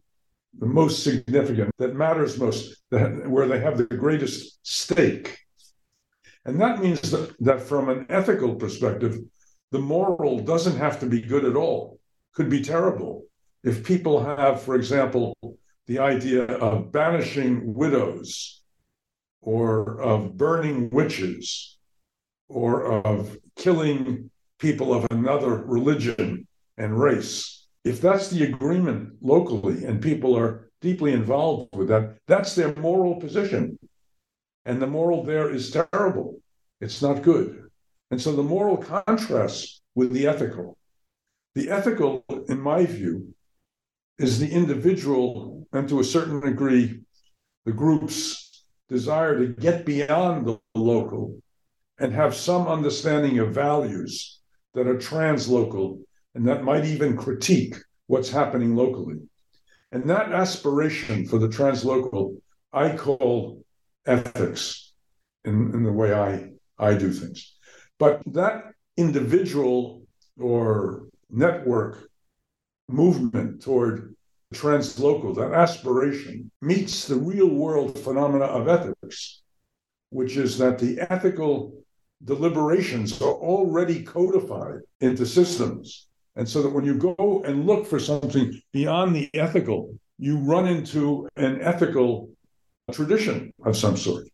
the 0.59 0.65
most 0.65 1.03
significant, 1.03 1.71
that 1.77 1.95
matters 1.95 2.37
most, 2.37 2.81
that, 2.89 3.29
where 3.29 3.47
they 3.47 3.59
have 3.59 3.77
the 3.77 3.85
greatest 3.85 4.59
stake. 4.63 5.37
And 6.45 6.59
that 6.59 6.81
means 6.81 7.11
that, 7.11 7.33
that 7.39 7.61
from 7.61 7.87
an 7.89 8.05
ethical 8.09 8.55
perspective, 8.55 9.19
the 9.71 9.79
moral 9.79 10.39
doesn't 10.39 10.77
have 10.77 10.99
to 10.99 11.05
be 11.05 11.21
good 11.21 11.45
at 11.45 11.55
all, 11.55 11.99
could 12.33 12.49
be 12.49 12.61
terrible. 12.61 13.25
If 13.63 13.83
people 13.83 14.23
have, 14.23 14.63
for 14.63 14.75
example, 14.75 15.37
the 15.87 15.99
idea 15.99 16.45
of 16.45 16.91
banishing 16.91 17.73
widows 17.73 18.61
or 19.41 20.01
of 20.01 20.35
burning 20.35 20.89
witches 20.89 21.77
or 22.49 22.85
of 23.05 23.37
killing 23.55 24.31
people 24.59 24.93
of 24.93 25.05
another 25.11 25.55
religion 25.55 26.47
and 26.77 26.99
race, 26.99 27.67
if 27.83 28.01
that's 28.01 28.29
the 28.29 28.43
agreement 28.43 29.13
locally 29.21 29.85
and 29.85 30.01
people 30.01 30.37
are 30.37 30.69
deeply 30.81 31.13
involved 31.13 31.75
with 31.75 31.87
that, 31.89 32.17
that's 32.27 32.55
their 32.55 32.75
moral 32.75 33.15
position. 33.15 33.77
And 34.65 34.81
the 34.81 34.87
moral 34.87 35.23
there 35.23 35.51
is 35.51 35.71
terrible. 35.71 36.39
It's 36.79 37.01
not 37.01 37.21
good. 37.21 37.69
And 38.09 38.19
so 38.19 38.35
the 38.35 38.43
moral 38.43 38.77
contrasts 38.77 39.81
with 39.95 40.11
the 40.11 40.27
ethical. 40.27 40.77
The 41.53 41.69
ethical, 41.69 42.25
in 42.49 42.59
my 42.59 42.85
view, 42.85 43.33
is 44.21 44.39
the 44.39 44.49
individual 44.49 45.67
and 45.73 45.89
to 45.89 45.99
a 45.99 46.03
certain 46.03 46.39
degree, 46.39 47.01
the 47.65 47.71
group's 47.71 48.65
desire 48.87 49.39
to 49.39 49.53
get 49.53 49.85
beyond 49.85 50.45
the 50.45 50.59
local 50.75 51.41
and 51.99 52.13
have 52.13 52.35
some 52.35 52.67
understanding 52.67 53.39
of 53.39 53.53
values 53.53 54.39
that 54.73 54.87
are 54.87 54.97
translocal 54.97 56.01
and 56.35 56.47
that 56.47 56.63
might 56.63 56.85
even 56.85 57.17
critique 57.17 57.75
what's 58.07 58.29
happening 58.29 58.75
locally. 58.75 59.19
And 59.91 60.09
that 60.09 60.31
aspiration 60.31 61.25
for 61.25 61.39
the 61.39 61.49
translocal, 61.49 62.37
I 62.71 62.95
call 62.95 63.63
ethics 64.05 64.93
in, 65.45 65.73
in 65.73 65.83
the 65.83 65.91
way 65.91 66.13
I, 66.13 66.51
I 66.77 66.93
do 66.93 67.11
things. 67.11 67.55
But 67.97 68.21
that 68.27 68.65
individual 68.97 70.03
or 70.39 71.07
network 71.29 72.10
movement 72.91 73.61
toward 73.61 74.15
translocal, 74.53 75.35
that 75.35 75.53
aspiration, 75.53 76.51
meets 76.61 77.07
the 77.07 77.15
real 77.15 77.49
world 77.49 77.97
phenomena 77.97 78.45
of 78.45 78.67
ethics, 78.67 79.41
which 80.09 80.37
is 80.37 80.57
that 80.57 80.77
the 80.77 80.99
ethical 81.11 81.73
deliberations 82.23 83.21
are 83.21 83.33
already 83.33 84.03
codified 84.03 84.81
into 84.99 85.25
systems. 85.25 86.07
And 86.35 86.47
so 86.47 86.61
that 86.61 86.69
when 86.69 86.85
you 86.85 86.95
go 86.95 87.43
and 87.45 87.65
look 87.65 87.87
for 87.87 87.99
something 87.99 88.61
beyond 88.71 89.15
the 89.15 89.29
ethical, 89.33 89.97
you 90.17 90.37
run 90.37 90.67
into 90.67 91.27
an 91.35 91.61
ethical 91.61 92.29
tradition 92.91 93.53
of 93.65 93.75
some 93.75 93.97
sort. 93.97 94.27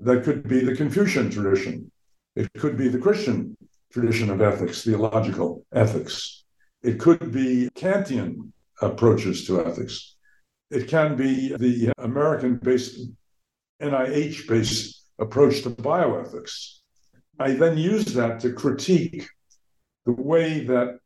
That 0.00 0.24
could 0.24 0.48
be 0.48 0.60
the 0.60 0.76
Confucian 0.76 1.30
tradition. 1.30 1.90
It 2.34 2.52
could 2.54 2.76
be 2.76 2.88
the 2.88 2.98
Christian 2.98 3.56
tradition 3.92 4.30
of 4.30 4.40
ethics, 4.40 4.84
theological 4.84 5.64
ethics. 5.72 6.44
It 6.82 7.00
could 7.00 7.32
be 7.32 7.68
Kantian 7.74 8.52
approaches 8.80 9.46
to 9.46 9.64
ethics. 9.64 10.16
It 10.70 10.88
can 10.88 11.16
be 11.16 11.56
the 11.56 11.92
American 11.98 12.56
based, 12.56 12.98
NIH 13.80 14.48
based 14.48 15.04
approach 15.18 15.62
to 15.62 15.70
bioethics. 15.70 16.80
I 17.38 17.52
then 17.52 17.78
use 17.78 18.06
that 18.14 18.40
to 18.40 18.52
critique 18.52 19.26
the 20.04 20.12
way 20.12 20.64
that 20.64 20.98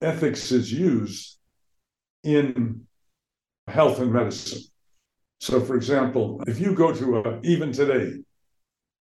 ethics 0.00 0.52
is 0.52 0.72
used 0.72 1.38
in 2.22 2.86
health 3.66 4.00
and 4.00 4.12
medicine. 4.12 4.62
So, 5.40 5.60
for 5.60 5.76
example, 5.76 6.42
if 6.46 6.58
you 6.58 6.74
go 6.74 6.92
to 6.94 7.18
a, 7.18 7.40
even 7.42 7.72
today, 7.72 8.22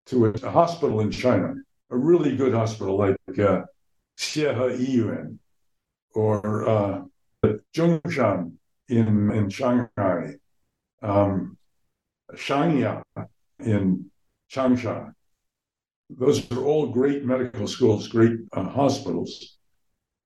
to 0.08 0.26
a, 0.26 0.50
hospital 0.50 1.00
in 1.00 1.12
China, 1.12 1.54
a 1.90 1.98
really 1.98 2.36
good 2.36 2.54
hospital 2.54 2.98
like 2.98 3.16
uh, 3.40 3.62
Xiehe 4.18 5.38
or 6.14 6.68
uh, 6.68 7.02
Zhongshan 7.76 8.54
in, 8.90 9.32
in 9.32 9.50
Shanghai, 9.50 10.36
um, 11.02 11.58
Xiangya 12.34 13.04
in 13.60 14.10
Changsha. 14.52 15.14
Those 16.10 16.52
are 16.52 16.64
all 16.64 16.88
great 16.88 17.26
medical 17.26 17.68
schools, 17.68 18.08
great 18.08 18.40
uh, 18.54 18.70
hospitals. 18.70 19.58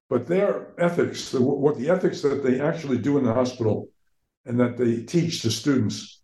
But 0.10 0.28
their 0.28 0.74
ethics, 0.78 1.32
the, 1.32 1.42
what 1.42 1.78
the 1.78 1.90
ethics 1.90 2.22
that 2.22 2.44
they 2.44 2.60
actually 2.60 2.98
do 2.98 3.18
in 3.18 3.24
the 3.24 3.34
hospital 3.34 3.90
and 4.46 4.60
that 4.60 4.78
they 4.78 5.04
teach 5.04 5.42
to 5.42 5.52
students, 5.52 6.22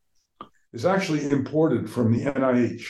is 0.71 0.85
actually 0.85 1.29
imported 1.29 1.89
from 1.89 2.11
the 2.11 2.25
NIH. 2.25 2.85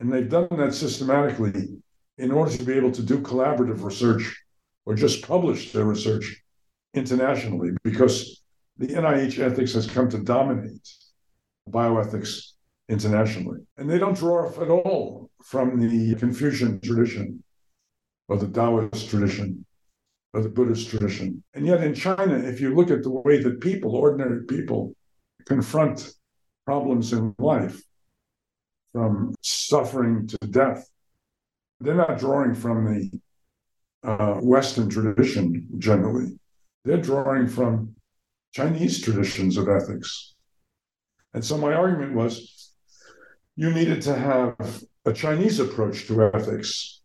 And 0.00 0.12
they've 0.12 0.28
done 0.28 0.48
that 0.52 0.74
systematically 0.74 1.80
in 2.18 2.30
order 2.30 2.56
to 2.56 2.64
be 2.64 2.74
able 2.74 2.92
to 2.92 3.02
do 3.02 3.18
collaborative 3.18 3.82
research 3.82 4.44
or 4.88 4.94
just 4.94 5.20
publish 5.20 5.70
their 5.72 5.84
research 5.84 6.42
internationally 6.94 7.72
because 7.84 8.42
the 8.78 8.86
NIH 8.86 9.38
ethics 9.38 9.74
has 9.74 9.86
come 9.86 10.08
to 10.08 10.18
dominate 10.18 10.88
bioethics 11.68 12.52
internationally. 12.88 13.58
And 13.76 13.90
they 13.90 13.98
don't 13.98 14.16
draw 14.16 14.48
at 14.48 14.70
all 14.70 15.28
from 15.44 15.78
the 15.78 16.14
Confucian 16.14 16.80
tradition 16.80 17.44
or 18.28 18.38
the 18.38 18.48
Taoist 18.48 19.10
tradition 19.10 19.62
or 20.32 20.40
the 20.40 20.48
Buddhist 20.48 20.88
tradition. 20.88 21.44
And 21.52 21.66
yet 21.66 21.84
in 21.84 21.92
China, 21.94 22.38
if 22.38 22.58
you 22.58 22.74
look 22.74 22.90
at 22.90 23.02
the 23.02 23.10
way 23.10 23.42
that 23.42 23.60
people, 23.60 23.94
ordinary 23.94 24.46
people, 24.46 24.94
confront 25.44 26.14
problems 26.64 27.12
in 27.12 27.34
life, 27.38 27.78
from 28.94 29.34
suffering 29.42 30.26
to 30.28 30.38
death, 30.48 30.88
they're 31.78 31.94
not 31.94 32.18
drawing 32.18 32.54
from 32.54 32.86
the 32.86 33.10
uh, 34.08 34.34
Western 34.40 34.88
tradition 34.88 35.66
generally. 35.76 36.38
They're 36.84 36.96
drawing 36.96 37.46
from 37.46 37.94
Chinese 38.52 39.02
traditions 39.02 39.58
of 39.58 39.68
ethics. 39.68 40.34
And 41.34 41.44
so 41.44 41.58
my 41.58 41.74
argument 41.74 42.14
was 42.14 42.72
you 43.54 43.70
needed 43.70 44.00
to 44.02 44.14
have 44.14 44.56
a 45.04 45.12
Chinese 45.12 45.60
approach 45.60 46.06
to 46.06 46.30
ethics 46.34 47.02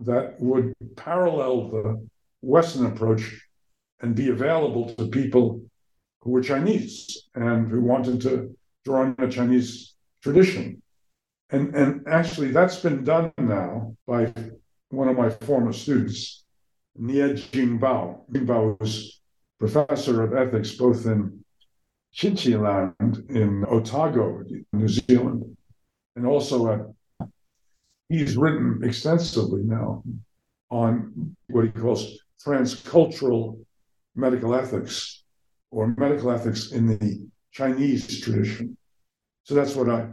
that 0.00 0.40
would 0.40 0.72
parallel 0.94 1.70
the 1.70 2.06
Western 2.42 2.86
approach 2.86 3.24
and 4.00 4.14
be 4.14 4.28
available 4.28 4.94
to 4.94 5.08
people 5.08 5.62
who 6.20 6.30
were 6.30 6.42
Chinese 6.42 7.28
and 7.34 7.68
who 7.68 7.80
wanted 7.80 8.20
to 8.20 8.56
draw 8.84 9.00
on 9.00 9.16
a 9.18 9.28
Chinese 9.28 9.94
tradition. 10.22 10.80
And, 11.50 11.74
and 11.74 12.06
actually, 12.06 12.50
that's 12.52 12.78
been 12.80 13.02
done 13.02 13.32
now 13.38 13.96
by 14.06 14.32
one 14.90 15.08
of 15.08 15.16
my 15.16 15.30
former 15.30 15.72
students, 15.72 16.44
Nie 16.96 17.34
Jingbao. 17.34 18.30
Jingbao 18.30 18.80
was 18.80 19.20
professor 19.58 20.22
of 20.22 20.34
ethics 20.34 20.72
both 20.72 21.06
in 21.06 21.44
Chinchiland 22.14 23.28
in 23.30 23.64
Otago, 23.68 24.42
New 24.72 24.88
Zealand, 24.88 25.56
and 26.14 26.26
also 26.26 26.72
at, 26.72 27.28
he's 28.08 28.36
written 28.36 28.80
extensively 28.82 29.62
now 29.62 30.02
on 30.70 31.36
what 31.48 31.66
he 31.66 31.70
calls 31.70 32.18
transcultural 32.44 33.58
medical 34.14 34.54
ethics 34.54 35.24
or 35.70 35.94
medical 35.98 36.30
ethics 36.30 36.72
in 36.72 36.86
the 36.86 37.26
Chinese 37.52 38.20
tradition. 38.20 38.76
So 39.44 39.54
that's 39.54 39.74
what 39.74 39.90
I 39.90 40.08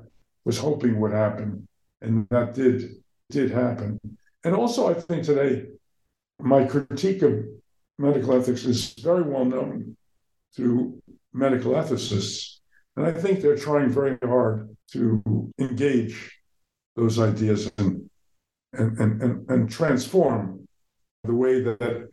was 0.45 0.57
hoping 0.57 0.99
would 0.99 1.13
happen, 1.13 1.67
and 2.01 2.27
that 2.29 2.53
did 2.53 2.91
did 3.29 3.49
happen. 3.51 3.99
And 4.43 4.56
also, 4.56 4.89
I 4.89 4.93
think 4.93 5.23
today 5.23 5.67
my 6.39 6.65
critique 6.65 7.21
of 7.21 7.45
medical 7.97 8.34
ethics 8.34 8.65
is 8.65 8.93
very 9.01 9.23
well 9.23 9.45
known 9.45 9.95
to 10.56 11.01
medical 11.34 11.73
ethicists. 11.73 12.60
And 12.95 13.06
I 13.06 13.12
think 13.12 13.41
they're 13.41 13.58
trying 13.58 13.89
very 13.89 14.17
hard 14.23 14.75
to 14.91 15.51
engage 15.60 16.32
those 16.95 17.19
ideas 17.19 17.71
and, 17.77 18.10
and, 18.73 19.21
and, 19.21 19.49
and, 19.49 19.69
transform 19.69 20.67
the 21.23 21.34
way 21.34 21.62
that 21.62 22.10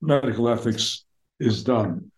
medical 0.00 0.48
ethics 0.48 1.04
is 1.40 1.64
done. 1.64 2.12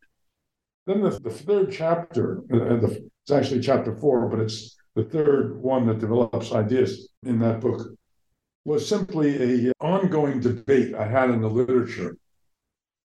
Then 0.86 1.00
the, 1.00 1.10
the 1.10 1.30
third 1.30 1.72
chapter, 1.72 2.42
uh, 2.52 2.76
the, 2.76 3.08
it's 3.22 3.30
actually 3.30 3.60
chapter 3.60 3.96
four, 3.96 4.28
but 4.28 4.40
it's 4.40 4.76
the 4.94 5.04
third 5.04 5.56
one 5.62 5.86
that 5.86 6.00
develops 6.00 6.52
ideas 6.52 7.08
in 7.22 7.38
that 7.38 7.60
book, 7.60 7.88
was 8.64 8.88
simply 8.88 9.68
a 9.68 9.72
ongoing 9.80 10.40
debate 10.40 10.94
I 10.94 11.06
had 11.06 11.30
in 11.30 11.40
the 11.40 11.50
literature 11.50 12.16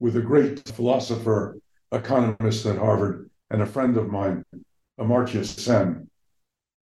with 0.00 0.16
a 0.16 0.20
great 0.20 0.68
philosopher, 0.68 1.58
economist 1.92 2.66
at 2.66 2.78
Harvard, 2.78 3.30
and 3.50 3.62
a 3.62 3.66
friend 3.66 3.96
of 3.96 4.08
mine, 4.08 4.44
Amartya 4.98 5.44
Sen. 5.44 6.10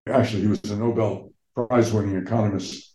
Actually, 0.09 0.43
he 0.43 0.49
was 0.49 0.65
a 0.65 0.77
Nobel 0.77 1.33
Prize 1.55 1.93
winning 1.93 2.17
economist 2.17 2.95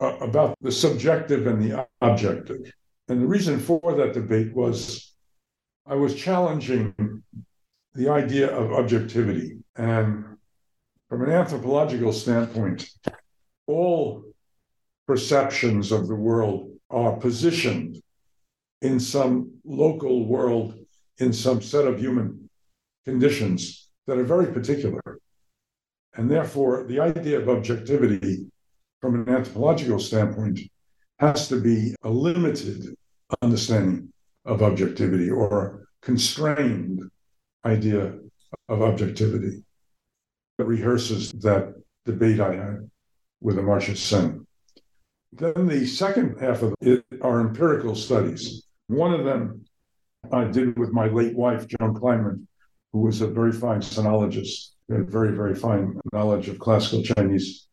uh, 0.00 0.16
about 0.20 0.56
the 0.60 0.72
subjective 0.72 1.46
and 1.46 1.62
the 1.62 1.86
objective. 2.02 2.72
And 3.08 3.22
the 3.22 3.26
reason 3.26 3.58
for 3.58 3.80
that 3.96 4.12
debate 4.12 4.54
was 4.54 5.14
I 5.86 5.94
was 5.94 6.14
challenging 6.14 6.94
the 7.94 8.10
idea 8.10 8.54
of 8.54 8.72
objectivity. 8.72 9.58
And 9.76 10.24
from 11.08 11.22
an 11.22 11.30
anthropological 11.30 12.12
standpoint, 12.12 12.88
all 13.66 14.24
perceptions 15.06 15.92
of 15.92 16.08
the 16.08 16.14
world 16.14 16.70
are 16.90 17.16
positioned 17.16 18.00
in 18.82 19.00
some 19.00 19.50
local 19.64 20.26
world, 20.26 20.74
in 21.18 21.32
some 21.32 21.62
set 21.62 21.86
of 21.86 21.98
human 21.98 22.48
conditions 23.04 23.90
that 24.06 24.18
are 24.18 24.24
very 24.24 24.52
particular. 24.52 25.18
And 26.14 26.30
therefore, 26.30 26.84
the 26.84 27.00
idea 27.00 27.38
of 27.38 27.48
objectivity 27.48 28.46
from 29.00 29.14
an 29.14 29.34
anthropological 29.34 29.98
standpoint 29.98 30.60
has 31.18 31.48
to 31.48 31.60
be 31.60 31.94
a 32.02 32.10
limited 32.10 32.94
understanding 33.42 34.12
of 34.44 34.62
objectivity 34.62 35.30
or 35.30 35.88
constrained 36.02 37.00
idea 37.64 38.14
of 38.68 38.82
objectivity. 38.82 39.64
It 40.58 40.66
rehearses 40.66 41.32
that 41.32 41.74
debate 42.04 42.40
I 42.40 42.54
had 42.54 42.90
with 43.40 43.56
Amartya 43.56 43.96
Sen. 43.96 44.45
Then 45.32 45.66
the 45.66 45.86
second 45.86 46.40
half 46.40 46.62
of 46.62 46.74
it 46.80 47.04
are 47.20 47.40
empirical 47.40 47.94
studies. 47.94 48.66
One 48.86 49.12
of 49.12 49.24
them 49.24 49.64
I 50.32 50.44
did 50.44 50.78
with 50.78 50.92
my 50.92 51.06
late 51.06 51.36
wife, 51.36 51.66
Joan 51.66 51.94
Kleinman, 51.94 52.46
who 52.92 53.00
was 53.00 53.20
a 53.20 53.26
very 53.26 53.52
fine 53.52 53.80
sinologist, 53.80 54.70
had 54.90 55.10
very, 55.10 55.34
very 55.34 55.54
fine 55.54 56.00
knowledge 56.12 56.48
of 56.48 56.58
classical 56.58 57.02
Chinese. 57.02 57.68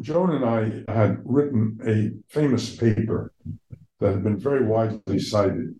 Joan 0.00 0.30
and 0.30 0.44
I 0.44 0.92
had 0.92 1.20
written 1.24 1.78
a 1.86 2.12
famous 2.32 2.74
paper 2.76 3.32
that 4.00 4.12
had 4.12 4.24
been 4.24 4.38
very 4.38 4.64
widely 4.64 5.18
cited 5.18 5.74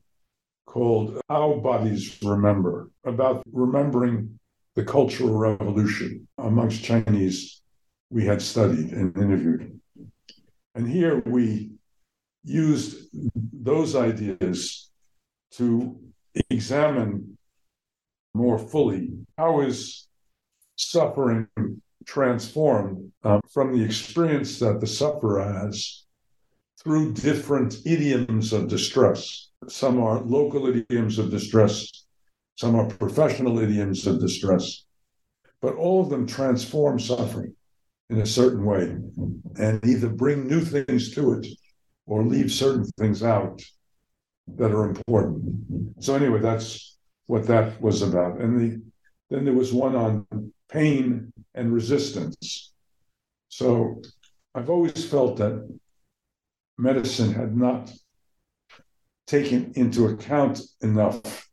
called 0.67 1.21
How 1.29 1.55
Bodies 1.55 2.19
Remember, 2.23 2.91
about 3.05 3.43
remembering 3.53 4.39
the 4.75 4.85
Cultural 4.85 5.35
Revolution 5.35 6.27
amongst 6.39 6.83
Chinese 6.83 7.61
we 8.11 8.25
had 8.25 8.41
studied 8.41 8.93
and 8.93 9.17
interviewed. 9.17 9.81
And 10.75 10.89
here 10.89 11.23
we 11.27 11.73
used 12.45 13.09
those 13.53 13.95
ideas 13.95 14.91
to 15.53 15.99
examine 16.51 17.37
more 18.35 18.59
fully 18.59 19.11
how 19.37 19.61
is 19.61 20.09
suffering 20.77 21.47
transformed 22.07 23.13
um, 23.23 23.41
from 23.53 23.77
the 23.77 23.85
experience 23.85 24.59
that 24.59 24.81
the 24.81 24.87
sufferer 24.87 25.43
has 25.45 26.05
through 26.83 27.13
different 27.13 27.77
idioms 27.85 28.53
of 28.53 28.69
distress. 28.69 29.51
Some 29.69 30.03
are 30.03 30.21
local 30.21 30.67
idioms 30.67 31.19
of 31.19 31.31
distress, 31.31 32.07
some 32.57 32.75
are 32.75 32.87
professional 32.87 33.61
idioms 33.61 34.07
of 34.07 34.21
distress, 34.21 34.85
but 35.61 35.77
all 35.77 36.03
of 36.03 36.11
them 36.11 36.27
transform 36.27 36.99
suffering 36.99 37.55
in 38.13 38.21
a 38.21 38.27
certain 38.27 38.65
way 38.65 38.95
and 39.57 39.85
either 39.87 40.09
bring 40.11 40.47
new 40.47 40.61
things 40.61 41.15
to 41.15 41.33
it 41.33 41.47
or 42.05 42.23
leave 42.23 42.53
certain 42.53 42.85
things 42.99 43.23
out 43.23 43.63
that 44.57 44.71
are 44.71 44.85
important. 44.85 45.43
So 46.01 46.15
anyway, 46.15 46.41
that's 46.41 46.99
what 47.27 47.47
that 47.47 47.81
was 47.81 48.03
about. 48.03 48.39
And 48.39 48.61
the, 48.61 48.83
then 49.31 49.47
there 49.47 49.55
was 49.55 49.73
one 49.73 49.97
on 49.97 50.27
pain 50.71 51.33
and 51.55 51.73
resistance. 51.73 52.73
So 53.49 54.03
I've 54.55 54.69
always 54.69 55.05
felt 55.07 55.39
that 55.39 55.67
medicine 56.77 57.33
had 57.33 57.57
not 57.57 57.91
taken 59.27 59.73
into 59.75 60.07
account 60.09 60.61
enough 60.83 61.49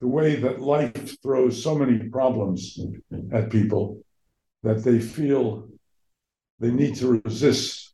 the 0.00 0.06
way 0.06 0.36
that 0.36 0.60
life 0.60 1.20
throws 1.20 1.60
so 1.60 1.74
many 1.74 1.98
problems 2.10 2.78
at 3.32 3.50
people 3.50 4.03
that 4.64 4.82
they 4.82 4.98
feel 4.98 5.68
they 6.58 6.70
need 6.70 6.96
to 6.96 7.20
resist 7.24 7.92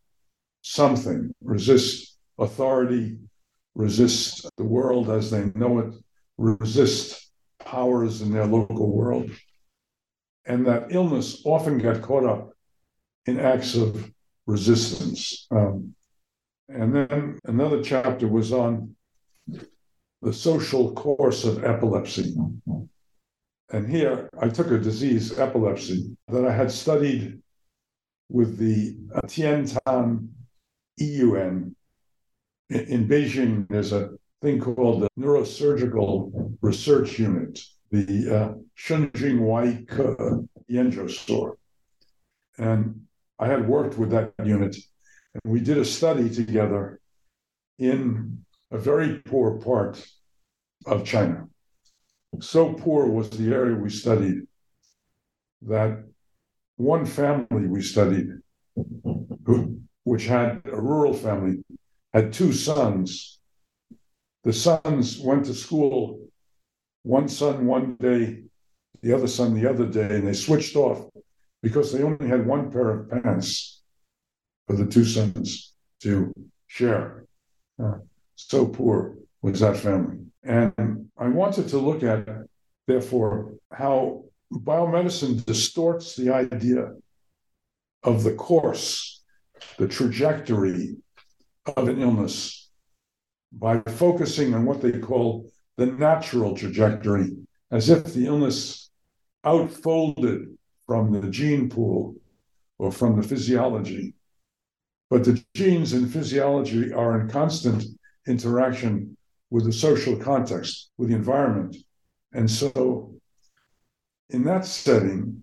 something, 0.63 1.35
resist 1.43 2.17
authority, 2.39 3.19
resist 3.75 4.49
the 4.57 4.65
world 4.65 5.11
as 5.11 5.31
they 5.31 5.51
know 5.57 5.81
it, 5.81 5.95
resist 6.39 7.31
powers 7.59 8.23
in 8.23 8.33
their 8.33 8.47
local 8.47 8.89
world. 8.91 9.31
And 10.47 10.67
that 10.67 10.93
illness 10.93 11.43
often 11.45 11.79
got 11.79 12.03
caught 12.03 12.25
up 12.25 12.53
in 13.27 13.41
acts 13.41 13.75
of 13.75 14.11
resistance. 14.47 15.47
Um, 15.51 15.95
and 16.69 16.95
then 16.95 17.39
another 17.45 17.83
chapter 17.83 18.29
was 18.29 18.53
on 18.53 18.95
the 20.23 20.33
social 20.33 20.93
course 20.95 21.45
of 21.45 21.65
epilepsy. 21.65 22.37
And 23.73 23.89
here 23.89 24.29
I 24.41 24.49
took 24.49 24.71
a 24.73 24.79
disease, 24.79 25.39
epilepsy, 25.39 26.17
that 26.29 26.45
I 26.45 26.53
had 26.53 26.73
studied 26.73 27.41
with 28.29 28.59
the 28.59 28.97
Tiantan 29.29 30.29
EUN. 30.99 31.77
In 32.71 33.09
Beijing, 33.09 33.69
there's 33.69 33.93
a 33.93 34.11
thing 34.43 34.61
called 34.61 35.03
the 35.03 35.09
Neurosurgical 35.19 36.57
Research 36.63 37.19
Unit, 37.19 37.61
the 37.91 38.37
uh, 38.37 38.55
Shenjing 38.77 39.41
Wai 39.41 39.85
Ke 39.87 40.47
Yanzhou 40.71 41.11
Store. 41.11 41.57
And 42.59 43.03
I 43.39 43.47
had 43.47 43.69
worked 43.69 43.99
with 43.99 44.11
that 44.11 44.33
unit, 44.45 44.77
and 45.35 45.53
we 45.53 45.61
did 45.61 45.79
a 45.79 45.85
study 45.85 46.29
together 46.29 47.01
in 47.79 48.45
a 48.71 48.79
very 48.79 49.21
poor 49.21 49.59
part 49.59 50.05
of 50.87 51.05
China. 51.05 51.49
So 52.39 52.73
poor 52.75 53.07
was 53.07 53.31
the 53.31 53.53
area 53.53 53.77
we 53.77 53.91
studied 53.91 54.43
that 55.63 56.05
one 56.77 57.05
family 57.05 57.67
we 57.67 57.83
studied, 57.83 58.29
who, 59.45 59.81
which 60.05 60.27
had 60.27 60.63
a 60.65 60.81
rural 60.81 61.13
family, 61.13 61.63
had 62.15 62.33
two 62.33 62.53
sons. 62.53 63.39
The 64.45 64.53
sons 64.53 65.19
went 65.19 65.45
to 65.47 65.55
school, 65.55 66.29
one 67.03 67.29
son 67.29 67.67
one 67.67 67.97
day, 67.97 68.45
the 69.03 69.13
other 69.13 69.27
son 69.27 69.55
the 69.55 69.69
other 69.69 69.87
day, 69.87 70.17
and 70.17 70.27
they 70.27 70.33
switched 70.33 70.77
off 70.77 71.07
because 71.63 71.93
they 71.93 72.03
only 72.03 72.29
had 72.29 72.47
one 72.47 72.71
pair 72.71 72.91
of 72.91 73.11
pants 73.11 73.83
for 74.67 74.77
the 74.77 74.87
two 74.87 75.05
sons 75.05 75.75
to 76.01 76.33
share. 76.69 77.27
So 78.37 78.67
poor 78.67 79.17
was 79.43 79.61
that 79.61 79.77
family. 79.77 80.30
And 80.43 81.11
I 81.19 81.29
wanted 81.29 81.69
to 81.69 81.79
look 81.79 82.03
at, 82.03 82.27
therefore, 82.87 83.55
how 83.73 84.25
biomedicine 84.53 85.45
distorts 85.45 86.17
the 86.17 86.33
idea 86.33 86.93
of 88.03 88.23
the 88.23 88.35
course, 88.35 89.23
the 89.77 89.87
trajectory 89.87 90.97
of 91.77 91.89
an 91.89 92.01
illness 92.01 92.71
by 93.53 93.81
focusing 93.81 94.55
on 94.55 94.65
what 94.65 94.81
they 94.81 94.99
call 94.99 95.51
the 95.77 95.87
natural 95.87 96.57
trajectory, 96.57 97.37
as 97.71 97.91
if 97.91 98.05
the 98.05 98.27
illness 98.27 98.91
outfolded 99.45 100.57
from 100.87 101.13
the 101.13 101.29
gene 101.29 101.69
pool 101.69 102.17
or 102.79 102.91
from 102.91 103.21
the 103.21 103.27
physiology. 103.27 104.15
But 105.11 105.25
the 105.25 105.45
genes 105.55 105.93
and 105.93 106.11
physiology 106.11 106.93
are 106.93 107.21
in 107.21 107.29
constant 107.29 107.85
interaction 108.27 109.17
with 109.51 109.65
the 109.65 109.73
social 109.73 110.17
context, 110.17 110.91
with 110.97 111.09
the 111.09 111.15
environment. 111.15 111.77
And 112.33 112.51
so, 112.51 113.15
in 114.31 114.45
that 114.45 114.65
setting, 114.65 115.43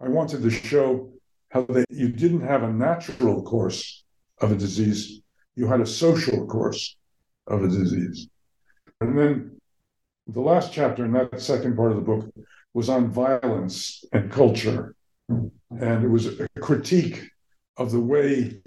I 0.00 0.08
wanted 0.08 0.42
to 0.42 0.50
show 0.50 1.12
how 1.50 1.62
they, 1.62 1.84
you 1.90 2.08
didn't 2.08 2.46
have 2.46 2.62
a 2.62 2.72
natural 2.72 3.42
course 3.42 4.04
of 4.40 4.52
a 4.52 4.56
disease, 4.56 5.20
you 5.54 5.66
had 5.66 5.80
a 5.80 5.86
social 5.86 6.46
course 6.46 6.96
of 7.46 7.62
a 7.62 7.68
disease. 7.68 8.28
And 9.00 9.18
then 9.18 9.60
the 10.26 10.40
last 10.40 10.72
chapter 10.72 11.04
in 11.04 11.12
that 11.12 11.40
second 11.40 11.76
part 11.76 11.90
of 11.90 11.96
the 11.96 12.02
book 12.02 12.32
was 12.72 12.88
on 12.88 13.10
violence 13.10 14.04
and 14.12 14.30
culture. 14.30 14.94
And 15.28 16.04
it 16.04 16.08
was 16.08 16.26
a 16.26 16.48
critique 16.60 17.30
of 17.76 17.90
the 17.90 18.00
way 18.00 18.60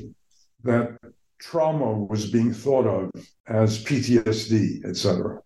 that 0.63 0.97
trauma 1.39 1.93
was 2.05 2.31
being 2.31 2.53
thought 2.53 2.87
of 2.87 3.11
as 3.47 3.83
PTSD, 3.83 4.85
etc. 4.85 5.39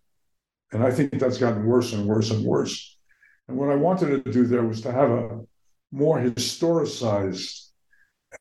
And 0.72 0.82
I 0.82 0.90
think 0.90 1.18
that's 1.18 1.38
gotten 1.38 1.64
worse 1.64 1.92
and 1.92 2.06
worse 2.06 2.30
and 2.30 2.44
worse. 2.44 2.96
And 3.48 3.56
what 3.56 3.70
I 3.70 3.74
wanted 3.74 4.24
to 4.24 4.32
do 4.32 4.46
there 4.46 4.64
was 4.64 4.80
to 4.82 4.92
have 4.92 5.10
a 5.10 5.40
more 5.90 6.20
historicized 6.20 7.68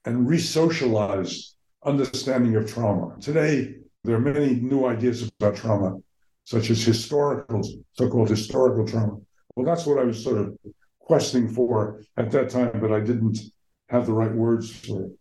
and 0.06 0.28
re-socialized 0.28 1.56
understanding 1.86 2.56
of 2.56 2.72
trauma. 2.72 3.16
Today, 3.22 3.76
there 4.04 4.16
are 4.16 4.20
many 4.20 4.56
new 4.56 4.86
ideas 4.86 5.30
about 5.40 5.56
trauma, 5.56 5.98
such 6.44 6.70
as 6.70 6.84
historical, 6.84 7.62
so-called 7.94 8.30
historical 8.30 8.86
trauma. 8.86 9.18
Well, 9.56 9.66
that's 9.66 9.86
what 9.86 9.98
I 9.98 10.04
was 10.04 10.22
sort 10.22 10.38
of 10.38 10.58
questing 11.00 11.48
for 11.48 12.04
at 12.18 12.32
that 12.32 12.50
time, 12.50 12.80
but 12.82 12.92
I 12.92 13.00
didn't 13.00 13.40
have 13.90 14.06
the 14.06 14.14
right 14.14 14.34
words 14.34 14.70
for 14.70 15.06
it. 15.06 15.12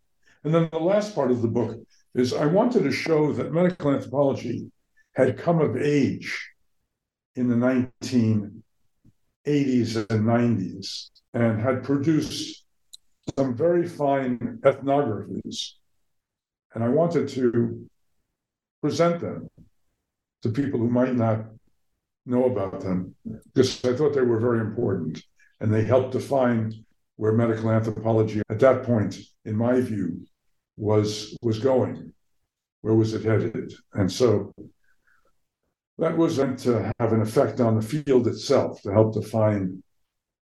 And 0.43 0.55
then 0.55 0.69
the 0.73 0.79
last 0.79 1.15
part 1.15 1.31
of 1.31 1.43
the 1.43 1.49
book 1.49 1.77
is 2.17 2.33
I 2.33 2.47
wanted 2.47 2.85
to 2.85 2.91
show 2.91 3.33
that 3.35 3.53
medical 3.53 3.91
anthropology 3.91 4.73
had 5.15 5.37
come 5.37 5.61
of 5.61 5.77
age 5.77 6.51
in 7.35 7.49
the 7.49 7.55
1980s 7.55 8.63
and 10.11 10.25
90s 10.25 11.11
and 11.35 11.61
had 11.61 11.85
produced 11.85 12.65
some 13.39 13.55
very 13.55 13.87
fine 13.87 14.59
ethnographies. 14.63 15.73
And 16.75 16.83
I 16.83 16.89
wanted 16.89 17.29
to 17.31 17.87
present 18.81 19.21
them 19.21 19.51
to 20.43 20.49
people 20.49 20.81
who 20.81 20.89
might 20.89 21.15
not 21.15 21.45
know 22.25 22.47
about 22.47 22.81
them 22.81 23.15
because 23.53 23.85
I 23.85 23.95
thought 23.95 24.15
they 24.15 24.23
were 24.23 24.41
very 24.41 24.61
important 24.61 25.23
and 25.61 25.71
they 25.73 25.85
helped 25.85 26.13
define 26.13 26.73
where 27.17 27.33
medical 27.33 27.71
anthropology 27.71 28.41
at 28.49 28.61
that 28.61 28.85
point, 28.85 29.19
in 29.45 29.55
my 29.55 29.83
view, 29.83 30.27
was 30.77 31.37
was 31.43 31.59
going. 31.59 32.12
Where 32.83 32.95
was 32.95 33.15
it 33.15 33.25
headed? 33.25 33.75
And 33.95 34.11
so 34.11 34.53
that 35.99 36.17
was 36.17 36.39
meant 36.39 36.59
to 36.61 36.93
have 36.99 37.12
an 37.12 37.23
effect 37.23 37.61
on 37.61 37.75
the 37.77 37.83
field 37.83 38.27
itself 38.27 38.83
to 38.83 38.93
help 38.93 39.15
define 39.15 39.83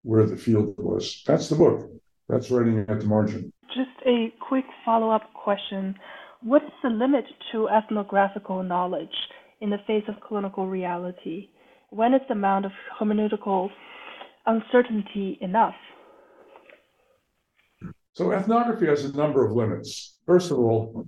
where 0.03 0.27
the 0.27 0.37
field 0.37 0.75
was. 0.77 1.23
That's 1.27 1.49
the 1.49 1.57
book. 1.57 1.91
That's 2.29 2.51
writing 2.51 2.85
at 2.89 3.01
the 3.01 3.07
margin. 3.07 3.53
Just 3.69 3.91
a 4.07 4.33
quick 4.41 4.65
follow 4.85 5.11
up 5.11 5.33
question. 5.33 5.95
What 6.43 6.63
is 6.63 6.71
the 6.83 6.91
limit 6.91 7.25
to 7.53 7.69
ethnographical 7.69 8.63
knowledge 8.63 9.15
in 9.61 9.71
the 9.71 9.79
face 9.87 10.05
of 10.09 10.21
clinical 10.21 10.67
reality? 10.67 11.49
When 11.91 12.13
is 12.13 12.21
the 12.29 12.35
amount 12.35 12.67
of 12.67 12.73
hermeneutical 13.01 13.71
uncertainty 14.47 15.39
enough? 15.41 15.75
So, 18.13 18.33
ethnography 18.33 18.87
has 18.87 19.05
a 19.05 19.17
number 19.17 19.45
of 19.45 19.53
limits. 19.53 20.14
First 20.27 20.51
of 20.51 20.59
all, 20.59 21.07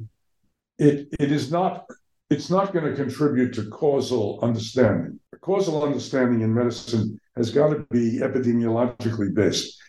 it, 0.78 1.08
it 1.18 1.32
is 1.32 1.50
not 1.50 1.86
it's 2.28 2.50
not 2.50 2.72
going 2.72 2.84
to 2.84 2.94
contribute 2.94 3.54
to 3.54 3.68
causal 3.70 4.40
understanding. 4.42 5.20
Causal 5.40 5.84
understanding 5.84 6.40
in 6.40 6.52
medicine 6.52 7.20
has 7.36 7.50
got 7.50 7.68
to 7.68 7.86
be 7.90 8.18
epidemiologically 8.18 9.32
based 9.32 9.80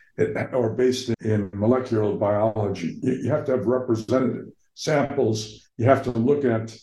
or 0.54 0.74
based 0.74 1.14
in 1.22 1.50
molecular 1.54 2.16
biology. 2.16 3.00
You 3.02 3.30
have 3.32 3.46
to 3.46 3.54
have 3.54 3.66
representative 3.66 4.50
samples. 4.76 5.68
You 5.78 5.86
have 5.86 6.04
to 6.04 6.12
look 6.12 6.46
at 6.46 6.78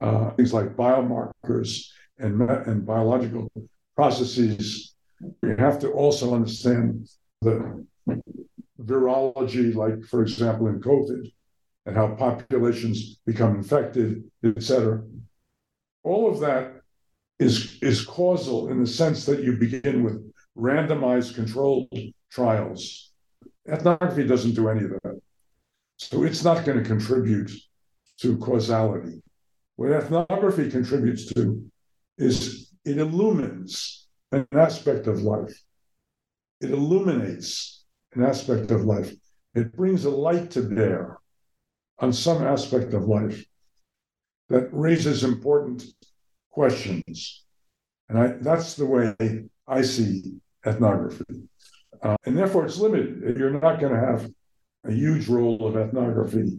uh, 0.00 0.30
things 0.30 0.52
like 0.52 0.76
biomarkers 0.76 1.86
and, 2.18 2.42
and 2.42 2.84
biological 2.84 3.48
processes. 3.94 4.94
You 5.42 5.56
have 5.56 5.78
to 5.80 5.90
also 5.90 6.34
understand 6.34 7.08
the 7.42 7.86
virology, 8.82 9.74
like, 9.74 10.02
for 10.04 10.22
example, 10.22 10.68
in 10.68 10.80
COVID, 10.80 11.30
and 11.86 11.96
how 11.96 12.08
populations 12.14 13.20
become 13.26 13.56
infected, 13.56 14.24
et 14.44 14.62
cetera. 14.62 15.02
All 16.02 16.30
of 16.30 16.40
that 16.40 16.80
is, 17.38 17.78
is 17.82 18.04
causal 18.04 18.68
in 18.68 18.80
the 18.80 18.86
sense 18.86 19.24
that 19.26 19.42
you 19.42 19.56
begin 19.56 20.02
with 20.02 20.32
randomized 20.56 21.34
controlled 21.34 21.88
trials. 22.30 23.12
Ethnography 23.68 24.26
doesn't 24.26 24.54
do 24.54 24.68
any 24.68 24.84
of 24.84 24.90
that. 24.90 25.20
So 25.96 26.24
it's 26.24 26.44
not 26.44 26.64
going 26.64 26.78
to 26.78 26.84
contribute 26.84 27.50
to 28.20 28.36
causality. 28.38 29.22
What 29.76 29.92
ethnography 29.92 30.70
contributes 30.70 31.32
to 31.34 31.64
is 32.18 32.70
it 32.84 32.98
illumines 32.98 34.06
an 34.32 34.46
aspect 34.52 35.06
of 35.06 35.22
life. 35.22 35.58
It 36.60 36.70
illuminates 36.70 37.84
an 38.14 38.24
aspect 38.24 38.70
of 38.70 38.84
life. 38.84 39.12
It 39.54 39.74
brings 39.74 40.04
a 40.04 40.10
light 40.10 40.50
to 40.52 40.62
bear 40.62 41.19
on 42.00 42.12
some 42.12 42.42
aspect 42.42 42.94
of 42.94 43.04
life 43.04 43.44
that 44.48 44.68
raises 44.72 45.22
important 45.22 45.84
questions. 46.50 47.44
And 48.08 48.18
I, 48.18 48.26
that's 48.40 48.74
the 48.74 48.86
way 48.86 49.14
I 49.68 49.82
see 49.82 50.40
ethnography. 50.66 51.48
Uh, 52.02 52.16
and 52.24 52.36
therefore, 52.36 52.64
it's 52.64 52.78
limited. 52.78 53.36
You're 53.38 53.60
not 53.60 53.78
going 53.78 53.92
to 53.92 54.00
have 54.00 54.28
a 54.84 54.92
huge 54.92 55.28
role 55.28 55.66
of 55.66 55.76
ethnography 55.76 56.58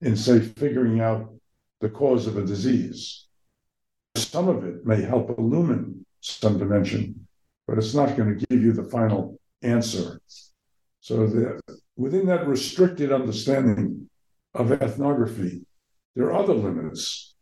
in, 0.00 0.16
say, 0.16 0.40
figuring 0.40 1.00
out 1.00 1.32
the 1.80 1.90
cause 1.90 2.26
of 2.26 2.36
a 2.36 2.44
disease. 2.44 3.26
Some 4.16 4.48
of 4.48 4.64
it 4.64 4.84
may 4.84 5.02
help 5.02 5.38
illumine 5.38 6.04
some 6.20 6.58
dimension, 6.58 7.28
but 7.66 7.78
it's 7.78 7.94
not 7.94 8.16
going 8.16 8.36
to 8.36 8.46
give 8.46 8.62
you 8.62 8.72
the 8.72 8.84
final 8.84 9.38
answer. 9.62 10.20
So, 11.00 11.26
the, 11.26 11.60
within 11.96 12.26
that 12.26 12.48
restricted 12.48 13.12
understanding 13.12 14.08
of 14.58 14.72
ethnography, 14.72 15.64
there 16.14 16.26
are 16.26 16.34
other 16.34 16.54
limits. 16.54 17.34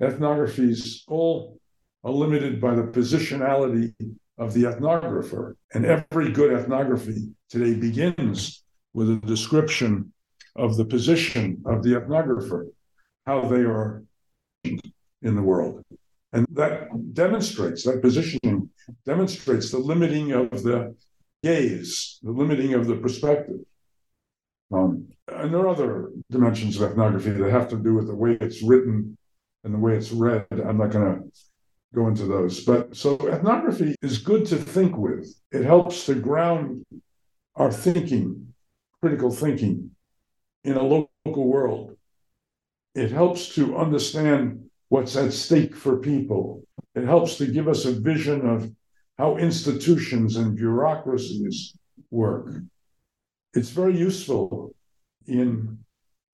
Ethnographies 0.00 1.02
all 1.08 1.58
are 2.04 2.10
limited 2.10 2.60
by 2.60 2.74
the 2.74 2.82
positionality 2.82 3.94
of 4.38 4.52
the 4.52 4.64
ethnographer. 4.64 5.54
And 5.72 5.86
every 5.86 6.32
good 6.32 6.52
ethnography 6.52 7.30
today 7.48 7.74
begins 7.74 8.64
with 8.92 9.10
a 9.10 9.16
description 9.16 10.12
of 10.56 10.76
the 10.76 10.84
position 10.84 11.62
of 11.64 11.82
the 11.82 11.90
ethnographer, 11.90 12.66
how 13.24 13.42
they 13.42 13.62
are 13.62 14.02
in 14.64 15.34
the 15.36 15.42
world. 15.42 15.82
And 16.32 16.46
that 16.50 16.88
demonstrates, 17.14 17.84
that 17.84 18.02
positioning 18.02 18.68
demonstrates 19.06 19.70
the 19.70 19.78
limiting 19.78 20.32
of 20.32 20.50
the 20.62 20.96
gaze, 21.42 22.18
the 22.22 22.32
limiting 22.32 22.74
of 22.74 22.86
the 22.86 22.96
perspective. 22.96 23.60
Um, 24.72 25.08
and 25.28 25.52
there 25.52 25.60
are 25.60 25.68
other 25.68 26.10
dimensions 26.30 26.80
of 26.80 26.90
ethnography 26.90 27.30
that 27.30 27.50
have 27.50 27.68
to 27.70 27.76
do 27.76 27.94
with 27.94 28.06
the 28.06 28.14
way 28.14 28.38
it's 28.40 28.62
written 28.62 29.16
and 29.64 29.74
the 29.74 29.78
way 29.78 29.96
it's 29.96 30.12
read. 30.12 30.46
I'm 30.50 30.78
not 30.78 30.90
going 30.90 31.14
to 31.14 31.30
go 31.94 32.08
into 32.08 32.26
those. 32.26 32.64
But 32.64 32.96
so 32.96 33.16
ethnography 33.28 33.94
is 34.02 34.18
good 34.18 34.46
to 34.46 34.56
think 34.56 34.96
with. 34.96 35.32
It 35.52 35.64
helps 35.64 36.06
to 36.06 36.14
ground 36.14 36.84
our 37.54 37.70
thinking, 37.70 38.54
critical 39.00 39.30
thinking, 39.30 39.90
in 40.64 40.76
a 40.76 40.82
local 40.82 41.46
world. 41.46 41.96
It 42.94 43.10
helps 43.10 43.54
to 43.54 43.76
understand 43.76 44.70
what's 44.88 45.16
at 45.16 45.32
stake 45.32 45.74
for 45.74 45.98
people. 45.98 46.64
It 46.94 47.04
helps 47.04 47.36
to 47.36 47.46
give 47.46 47.68
us 47.68 47.84
a 47.84 47.92
vision 47.92 48.46
of 48.46 48.70
how 49.18 49.36
institutions 49.36 50.36
and 50.36 50.56
bureaucracies 50.56 51.74
work. 52.10 52.54
It's 53.54 53.70
very 53.70 53.96
useful 53.96 54.74
in 55.26 55.78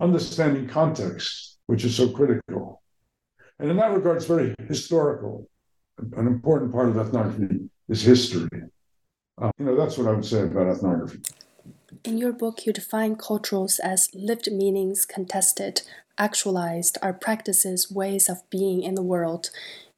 understanding 0.00 0.68
context, 0.68 1.58
which 1.66 1.84
is 1.84 1.94
so 1.94 2.08
critical. 2.08 2.82
And 3.58 3.70
in 3.70 3.76
that 3.76 3.92
regard, 3.92 4.18
it's 4.18 4.26
very 4.26 4.54
historical. 4.68 5.48
An 6.16 6.26
important 6.26 6.72
part 6.72 6.88
of 6.88 6.96
ethnography 6.96 7.68
is 7.88 8.02
history. 8.02 8.48
Uh, 9.40 9.50
you 9.58 9.66
know, 9.66 9.76
that's 9.76 9.98
what 9.98 10.06
I 10.06 10.12
would 10.12 10.24
say 10.24 10.42
about 10.42 10.68
ethnography. 10.68 11.20
In 12.04 12.18
your 12.18 12.32
book, 12.32 12.66
you 12.66 12.72
define 12.72 13.16
cultures 13.16 13.80
as 13.80 14.10
lived 14.14 14.50
meanings 14.52 15.04
contested, 15.04 15.82
actualized, 16.16 16.98
are 17.02 17.12
practices, 17.12 17.90
ways 17.90 18.28
of 18.28 18.48
being 18.50 18.82
in 18.82 18.94
the 18.94 19.02
world. 19.02 19.50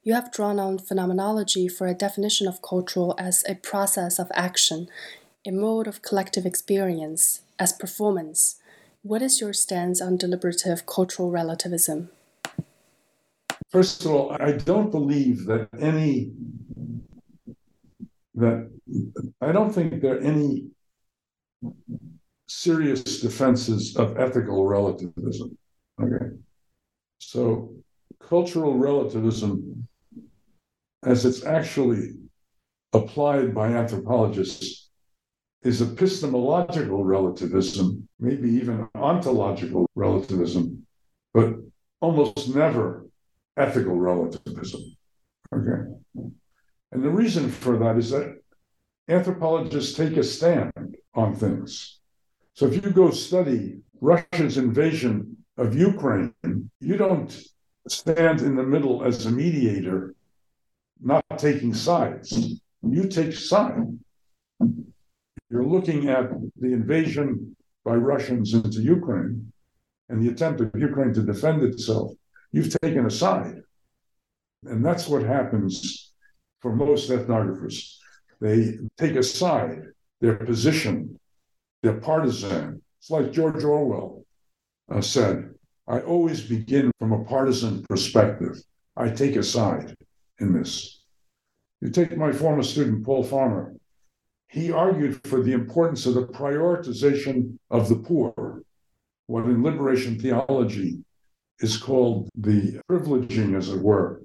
You 0.03 0.15
have 0.15 0.31
drawn 0.31 0.59
on 0.59 0.79
phenomenology 0.79 1.67
for 1.67 1.85
a 1.85 1.93
definition 1.93 2.47
of 2.47 2.61
cultural 2.63 3.13
as 3.19 3.43
a 3.47 3.55
process 3.55 4.17
of 4.17 4.31
action, 4.33 4.87
a 5.45 5.51
mode 5.51 5.87
of 5.87 6.01
collective 6.01 6.45
experience, 6.45 7.41
as 7.57 7.73
performance. 7.73 8.59
What 9.01 9.21
is 9.21 9.41
your 9.41 9.53
stance 9.53 9.99
on 10.01 10.17
deliberative 10.17 10.85
cultural 10.85 11.31
relativism? 11.31 12.09
First 13.69 14.05
of 14.05 14.11
all, 14.11 14.37
I 14.39 14.51
don't 14.51 14.91
believe 14.91 15.45
that 15.45 15.69
any 15.79 16.31
that 18.35 18.69
I 19.41 19.51
don't 19.51 19.73
think 19.73 20.01
there 20.01 20.17
are 20.17 20.21
any 20.21 20.67
serious 22.47 23.21
defenses 23.21 23.95
of 23.97 24.17
ethical 24.19 24.67
relativism. 24.67 25.57
Okay. 26.01 26.35
So 27.19 27.73
cultural 28.19 28.77
relativism, 28.77 29.87
as 31.03 31.25
it's 31.25 31.43
actually 31.45 32.13
applied 32.93 33.55
by 33.55 33.69
anthropologists, 33.69 34.80
is 35.63 35.81
epistemological 35.81 37.03
relativism, 37.03 38.07
maybe 38.19 38.49
even 38.49 38.87
ontological 38.95 39.87
relativism, 39.95 40.85
but 41.33 41.55
almost 41.99 42.55
never 42.55 43.05
ethical 43.57 43.95
relativism. 43.95 44.81
Okay. 45.53 45.81
And 46.91 47.03
the 47.03 47.09
reason 47.09 47.49
for 47.49 47.77
that 47.77 47.97
is 47.97 48.09
that 48.09 48.41
anthropologists 49.07 49.95
take 49.95 50.17
a 50.17 50.23
stand 50.23 50.71
on 51.13 51.35
things. 51.35 51.99
So 52.53 52.65
if 52.65 52.75
you 52.75 52.91
go 52.91 53.11
study 53.11 53.81
Russia's 53.99 54.57
invasion 54.57 55.37
of 55.57 55.75
Ukraine, 55.75 56.33
you 56.79 56.97
don't 56.97 57.31
stand 57.87 58.41
in 58.41 58.55
the 58.55 58.63
middle 58.63 59.03
as 59.03 59.25
a 59.25 59.31
mediator, 59.31 60.15
not 61.01 61.23
taking 61.37 61.73
sides. 61.73 62.61
You 62.81 63.07
take 63.07 63.33
side. 63.33 63.97
You're 65.51 65.65
looking 65.65 66.09
at 66.09 66.29
the 66.57 66.71
invasion 66.71 67.55
by 67.83 67.95
Russians 67.95 68.53
into 68.53 68.81
Ukraine 68.81 69.51
and 70.07 70.23
the 70.23 70.31
attempt 70.31 70.61
of 70.61 70.71
Ukraine 70.75 71.13
to 71.13 71.21
defend 71.21 71.61
itself 71.63 72.13
you've 72.51 72.75
taken 72.81 73.05
a 73.05 73.11
side. 73.11 73.61
And 74.65 74.85
that's 74.85 75.07
what 75.07 75.23
happens 75.23 76.13
for 76.61 76.75
most 76.75 77.09
ethnographers. 77.09 77.95
They 78.39 78.77
take 78.97 79.15
a 79.15 79.23
side, 79.23 79.83
their 80.19 80.35
position, 80.35 81.19
their 81.83 81.99
partisan. 81.99 82.81
It's 82.99 83.09
like 83.09 83.31
George 83.31 83.63
Orwell 83.63 84.23
uh, 84.91 85.01
said 85.01 85.53
I 85.87 85.99
always 85.99 86.41
begin 86.41 86.91
from 86.99 87.11
a 87.11 87.23
partisan 87.25 87.83
perspective. 87.89 88.55
I 88.95 89.09
take 89.09 89.35
a 89.35 89.43
side 89.43 89.95
in 90.39 90.53
this. 90.53 91.01
You 91.81 91.89
take 91.89 92.15
my 92.15 92.31
former 92.31 92.63
student, 92.63 93.03
Paul 93.03 93.23
Farmer, 93.23 93.73
he 94.51 94.69
argued 94.69 95.25
for 95.25 95.41
the 95.41 95.53
importance 95.53 96.05
of 96.05 96.13
the 96.13 96.25
prioritization 96.25 97.57
of 97.69 97.87
the 97.87 97.95
poor, 97.95 98.63
what 99.27 99.45
in 99.45 99.63
liberation 99.63 100.19
theology 100.19 100.99
is 101.59 101.77
called 101.77 102.27
the 102.35 102.81
privileging, 102.89 103.57
as 103.57 103.69
it 103.69 103.79
were, 103.79 104.23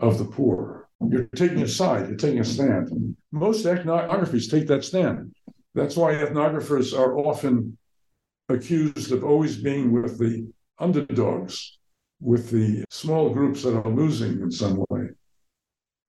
of 0.00 0.18
the 0.18 0.24
poor. 0.24 0.88
You're 1.08 1.28
taking 1.36 1.62
a 1.62 1.68
side, 1.68 2.08
you're 2.08 2.16
taking 2.16 2.40
a 2.40 2.44
stand. 2.44 3.16
Most 3.30 3.64
ethnographies 3.64 4.50
take 4.50 4.66
that 4.66 4.84
stand. 4.84 5.32
That's 5.74 5.96
why 5.96 6.14
ethnographers 6.14 6.98
are 6.98 7.16
often 7.16 7.78
accused 8.48 9.12
of 9.12 9.22
always 9.22 9.56
being 9.56 9.92
with 9.92 10.18
the 10.18 10.50
underdogs, 10.80 11.78
with 12.20 12.50
the 12.50 12.84
small 12.90 13.30
groups 13.30 13.62
that 13.62 13.76
are 13.76 13.88
losing 13.88 14.40
in 14.40 14.50
some 14.50 14.84
way, 14.90 15.10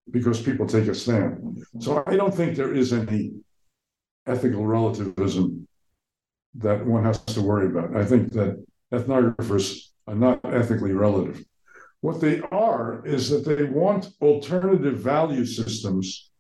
because 0.09 0.41
people 0.41 0.65
take 0.65 0.87
a 0.87 0.95
stand. 0.95 1.63
So 1.79 2.03
I 2.07 2.15
don't 2.15 2.33
think 2.33 2.55
there 2.55 2.73
is 2.73 2.91
any 2.91 3.33
ethical 4.27 4.65
relativism 4.65 5.67
that 6.55 6.85
one 6.85 7.03
has 7.03 7.19
to 7.25 7.41
worry 7.41 7.67
about. 7.67 7.95
I 7.95 8.05
think 8.05 8.33
that 8.33 8.63
ethnographers 8.93 9.89
are 10.07 10.15
not 10.15 10.39
ethically 10.43 10.91
relative. 10.91 11.43
What 12.01 12.19
they 12.19 12.41
are 12.51 13.05
is 13.05 13.29
that 13.29 13.45
they 13.45 13.63
want 13.63 14.09
alternative 14.21 14.99
value 14.99 15.45
systems 15.45 16.31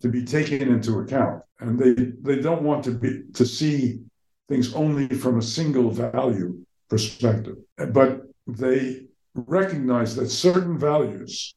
to 0.00 0.08
be 0.08 0.24
taken 0.24 0.68
into 0.68 0.98
account, 0.98 1.42
and 1.60 1.78
they 1.78 1.94
they 2.20 2.42
don't 2.42 2.62
want 2.62 2.84
to 2.84 2.90
be 2.90 3.22
to 3.34 3.46
see 3.46 4.00
things 4.48 4.74
only 4.74 5.08
from 5.08 5.38
a 5.38 5.42
single 5.42 5.90
value 5.90 6.58
perspective, 6.90 7.56
but 7.92 8.22
they 8.46 9.06
recognize 9.34 10.14
that 10.16 10.28
certain 10.28 10.78
values, 10.78 11.54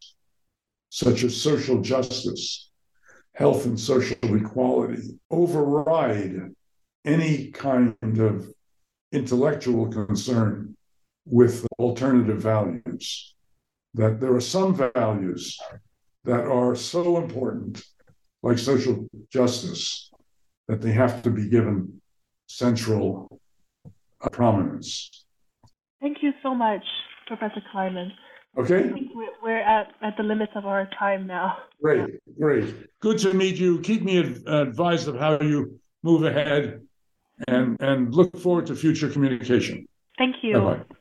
such 0.90 1.24
as 1.24 1.36
social 1.36 1.82
justice, 1.82 2.70
health 3.36 3.66
and 3.66 3.80
social 3.80 4.36
equality, 4.36 5.20
override 5.30 6.54
any 7.04 7.52
kind 7.52 7.96
of 8.02 8.48
intellectual 9.12 9.88
concern 9.88 10.76
with 11.26 11.68
alternative 11.78 12.42
values. 12.42 13.36
That 13.94 14.20
there 14.20 14.34
are 14.34 14.42
some 14.42 14.76
values 14.76 15.58
that 16.24 16.46
are 16.46 16.76
so 16.76 17.18
important, 17.18 17.84
like 18.42 18.58
social 18.58 19.08
justice, 19.30 20.12
that 20.68 20.82
they 20.82 20.92
have 20.92 21.22
to 21.24 21.30
be 21.30 21.50
given 21.50 22.02
central 22.48 23.40
prominence. 24.32 25.26
Thank 26.02 26.18
you 26.22 26.32
so 26.44 26.54
much, 26.54 26.84
Professor 27.28 27.62
Kleinman. 27.74 28.12
Okay. 28.58 28.80
I 28.80 28.92
think 28.94 29.12
we're 29.44 29.58
at, 29.58 29.94
at 30.02 30.16
the 30.18 30.24
limits 30.24 30.54
of 30.56 30.66
our 30.66 30.90
time 30.98 31.28
now. 31.28 31.58
Great, 31.82 32.20
great. 32.40 32.74
Good 33.00 33.18
to 33.20 33.34
meet 33.34 33.58
you. 33.58 33.80
Keep 33.82 34.04
me 34.04 34.18
advised 34.48 35.08
of 35.08 35.20
how 35.20 35.40
you 35.40 35.80
move 36.04 36.24
ahead 36.24 36.82
and, 37.48 37.78
and 37.80 38.14
look 38.14 38.36
forward 38.38 38.66
to 38.68 38.76
future 38.76 39.10
communication. 39.10 39.88
Thank 40.18 40.38
you. 40.42 40.54
Bye-bye. 40.54 40.96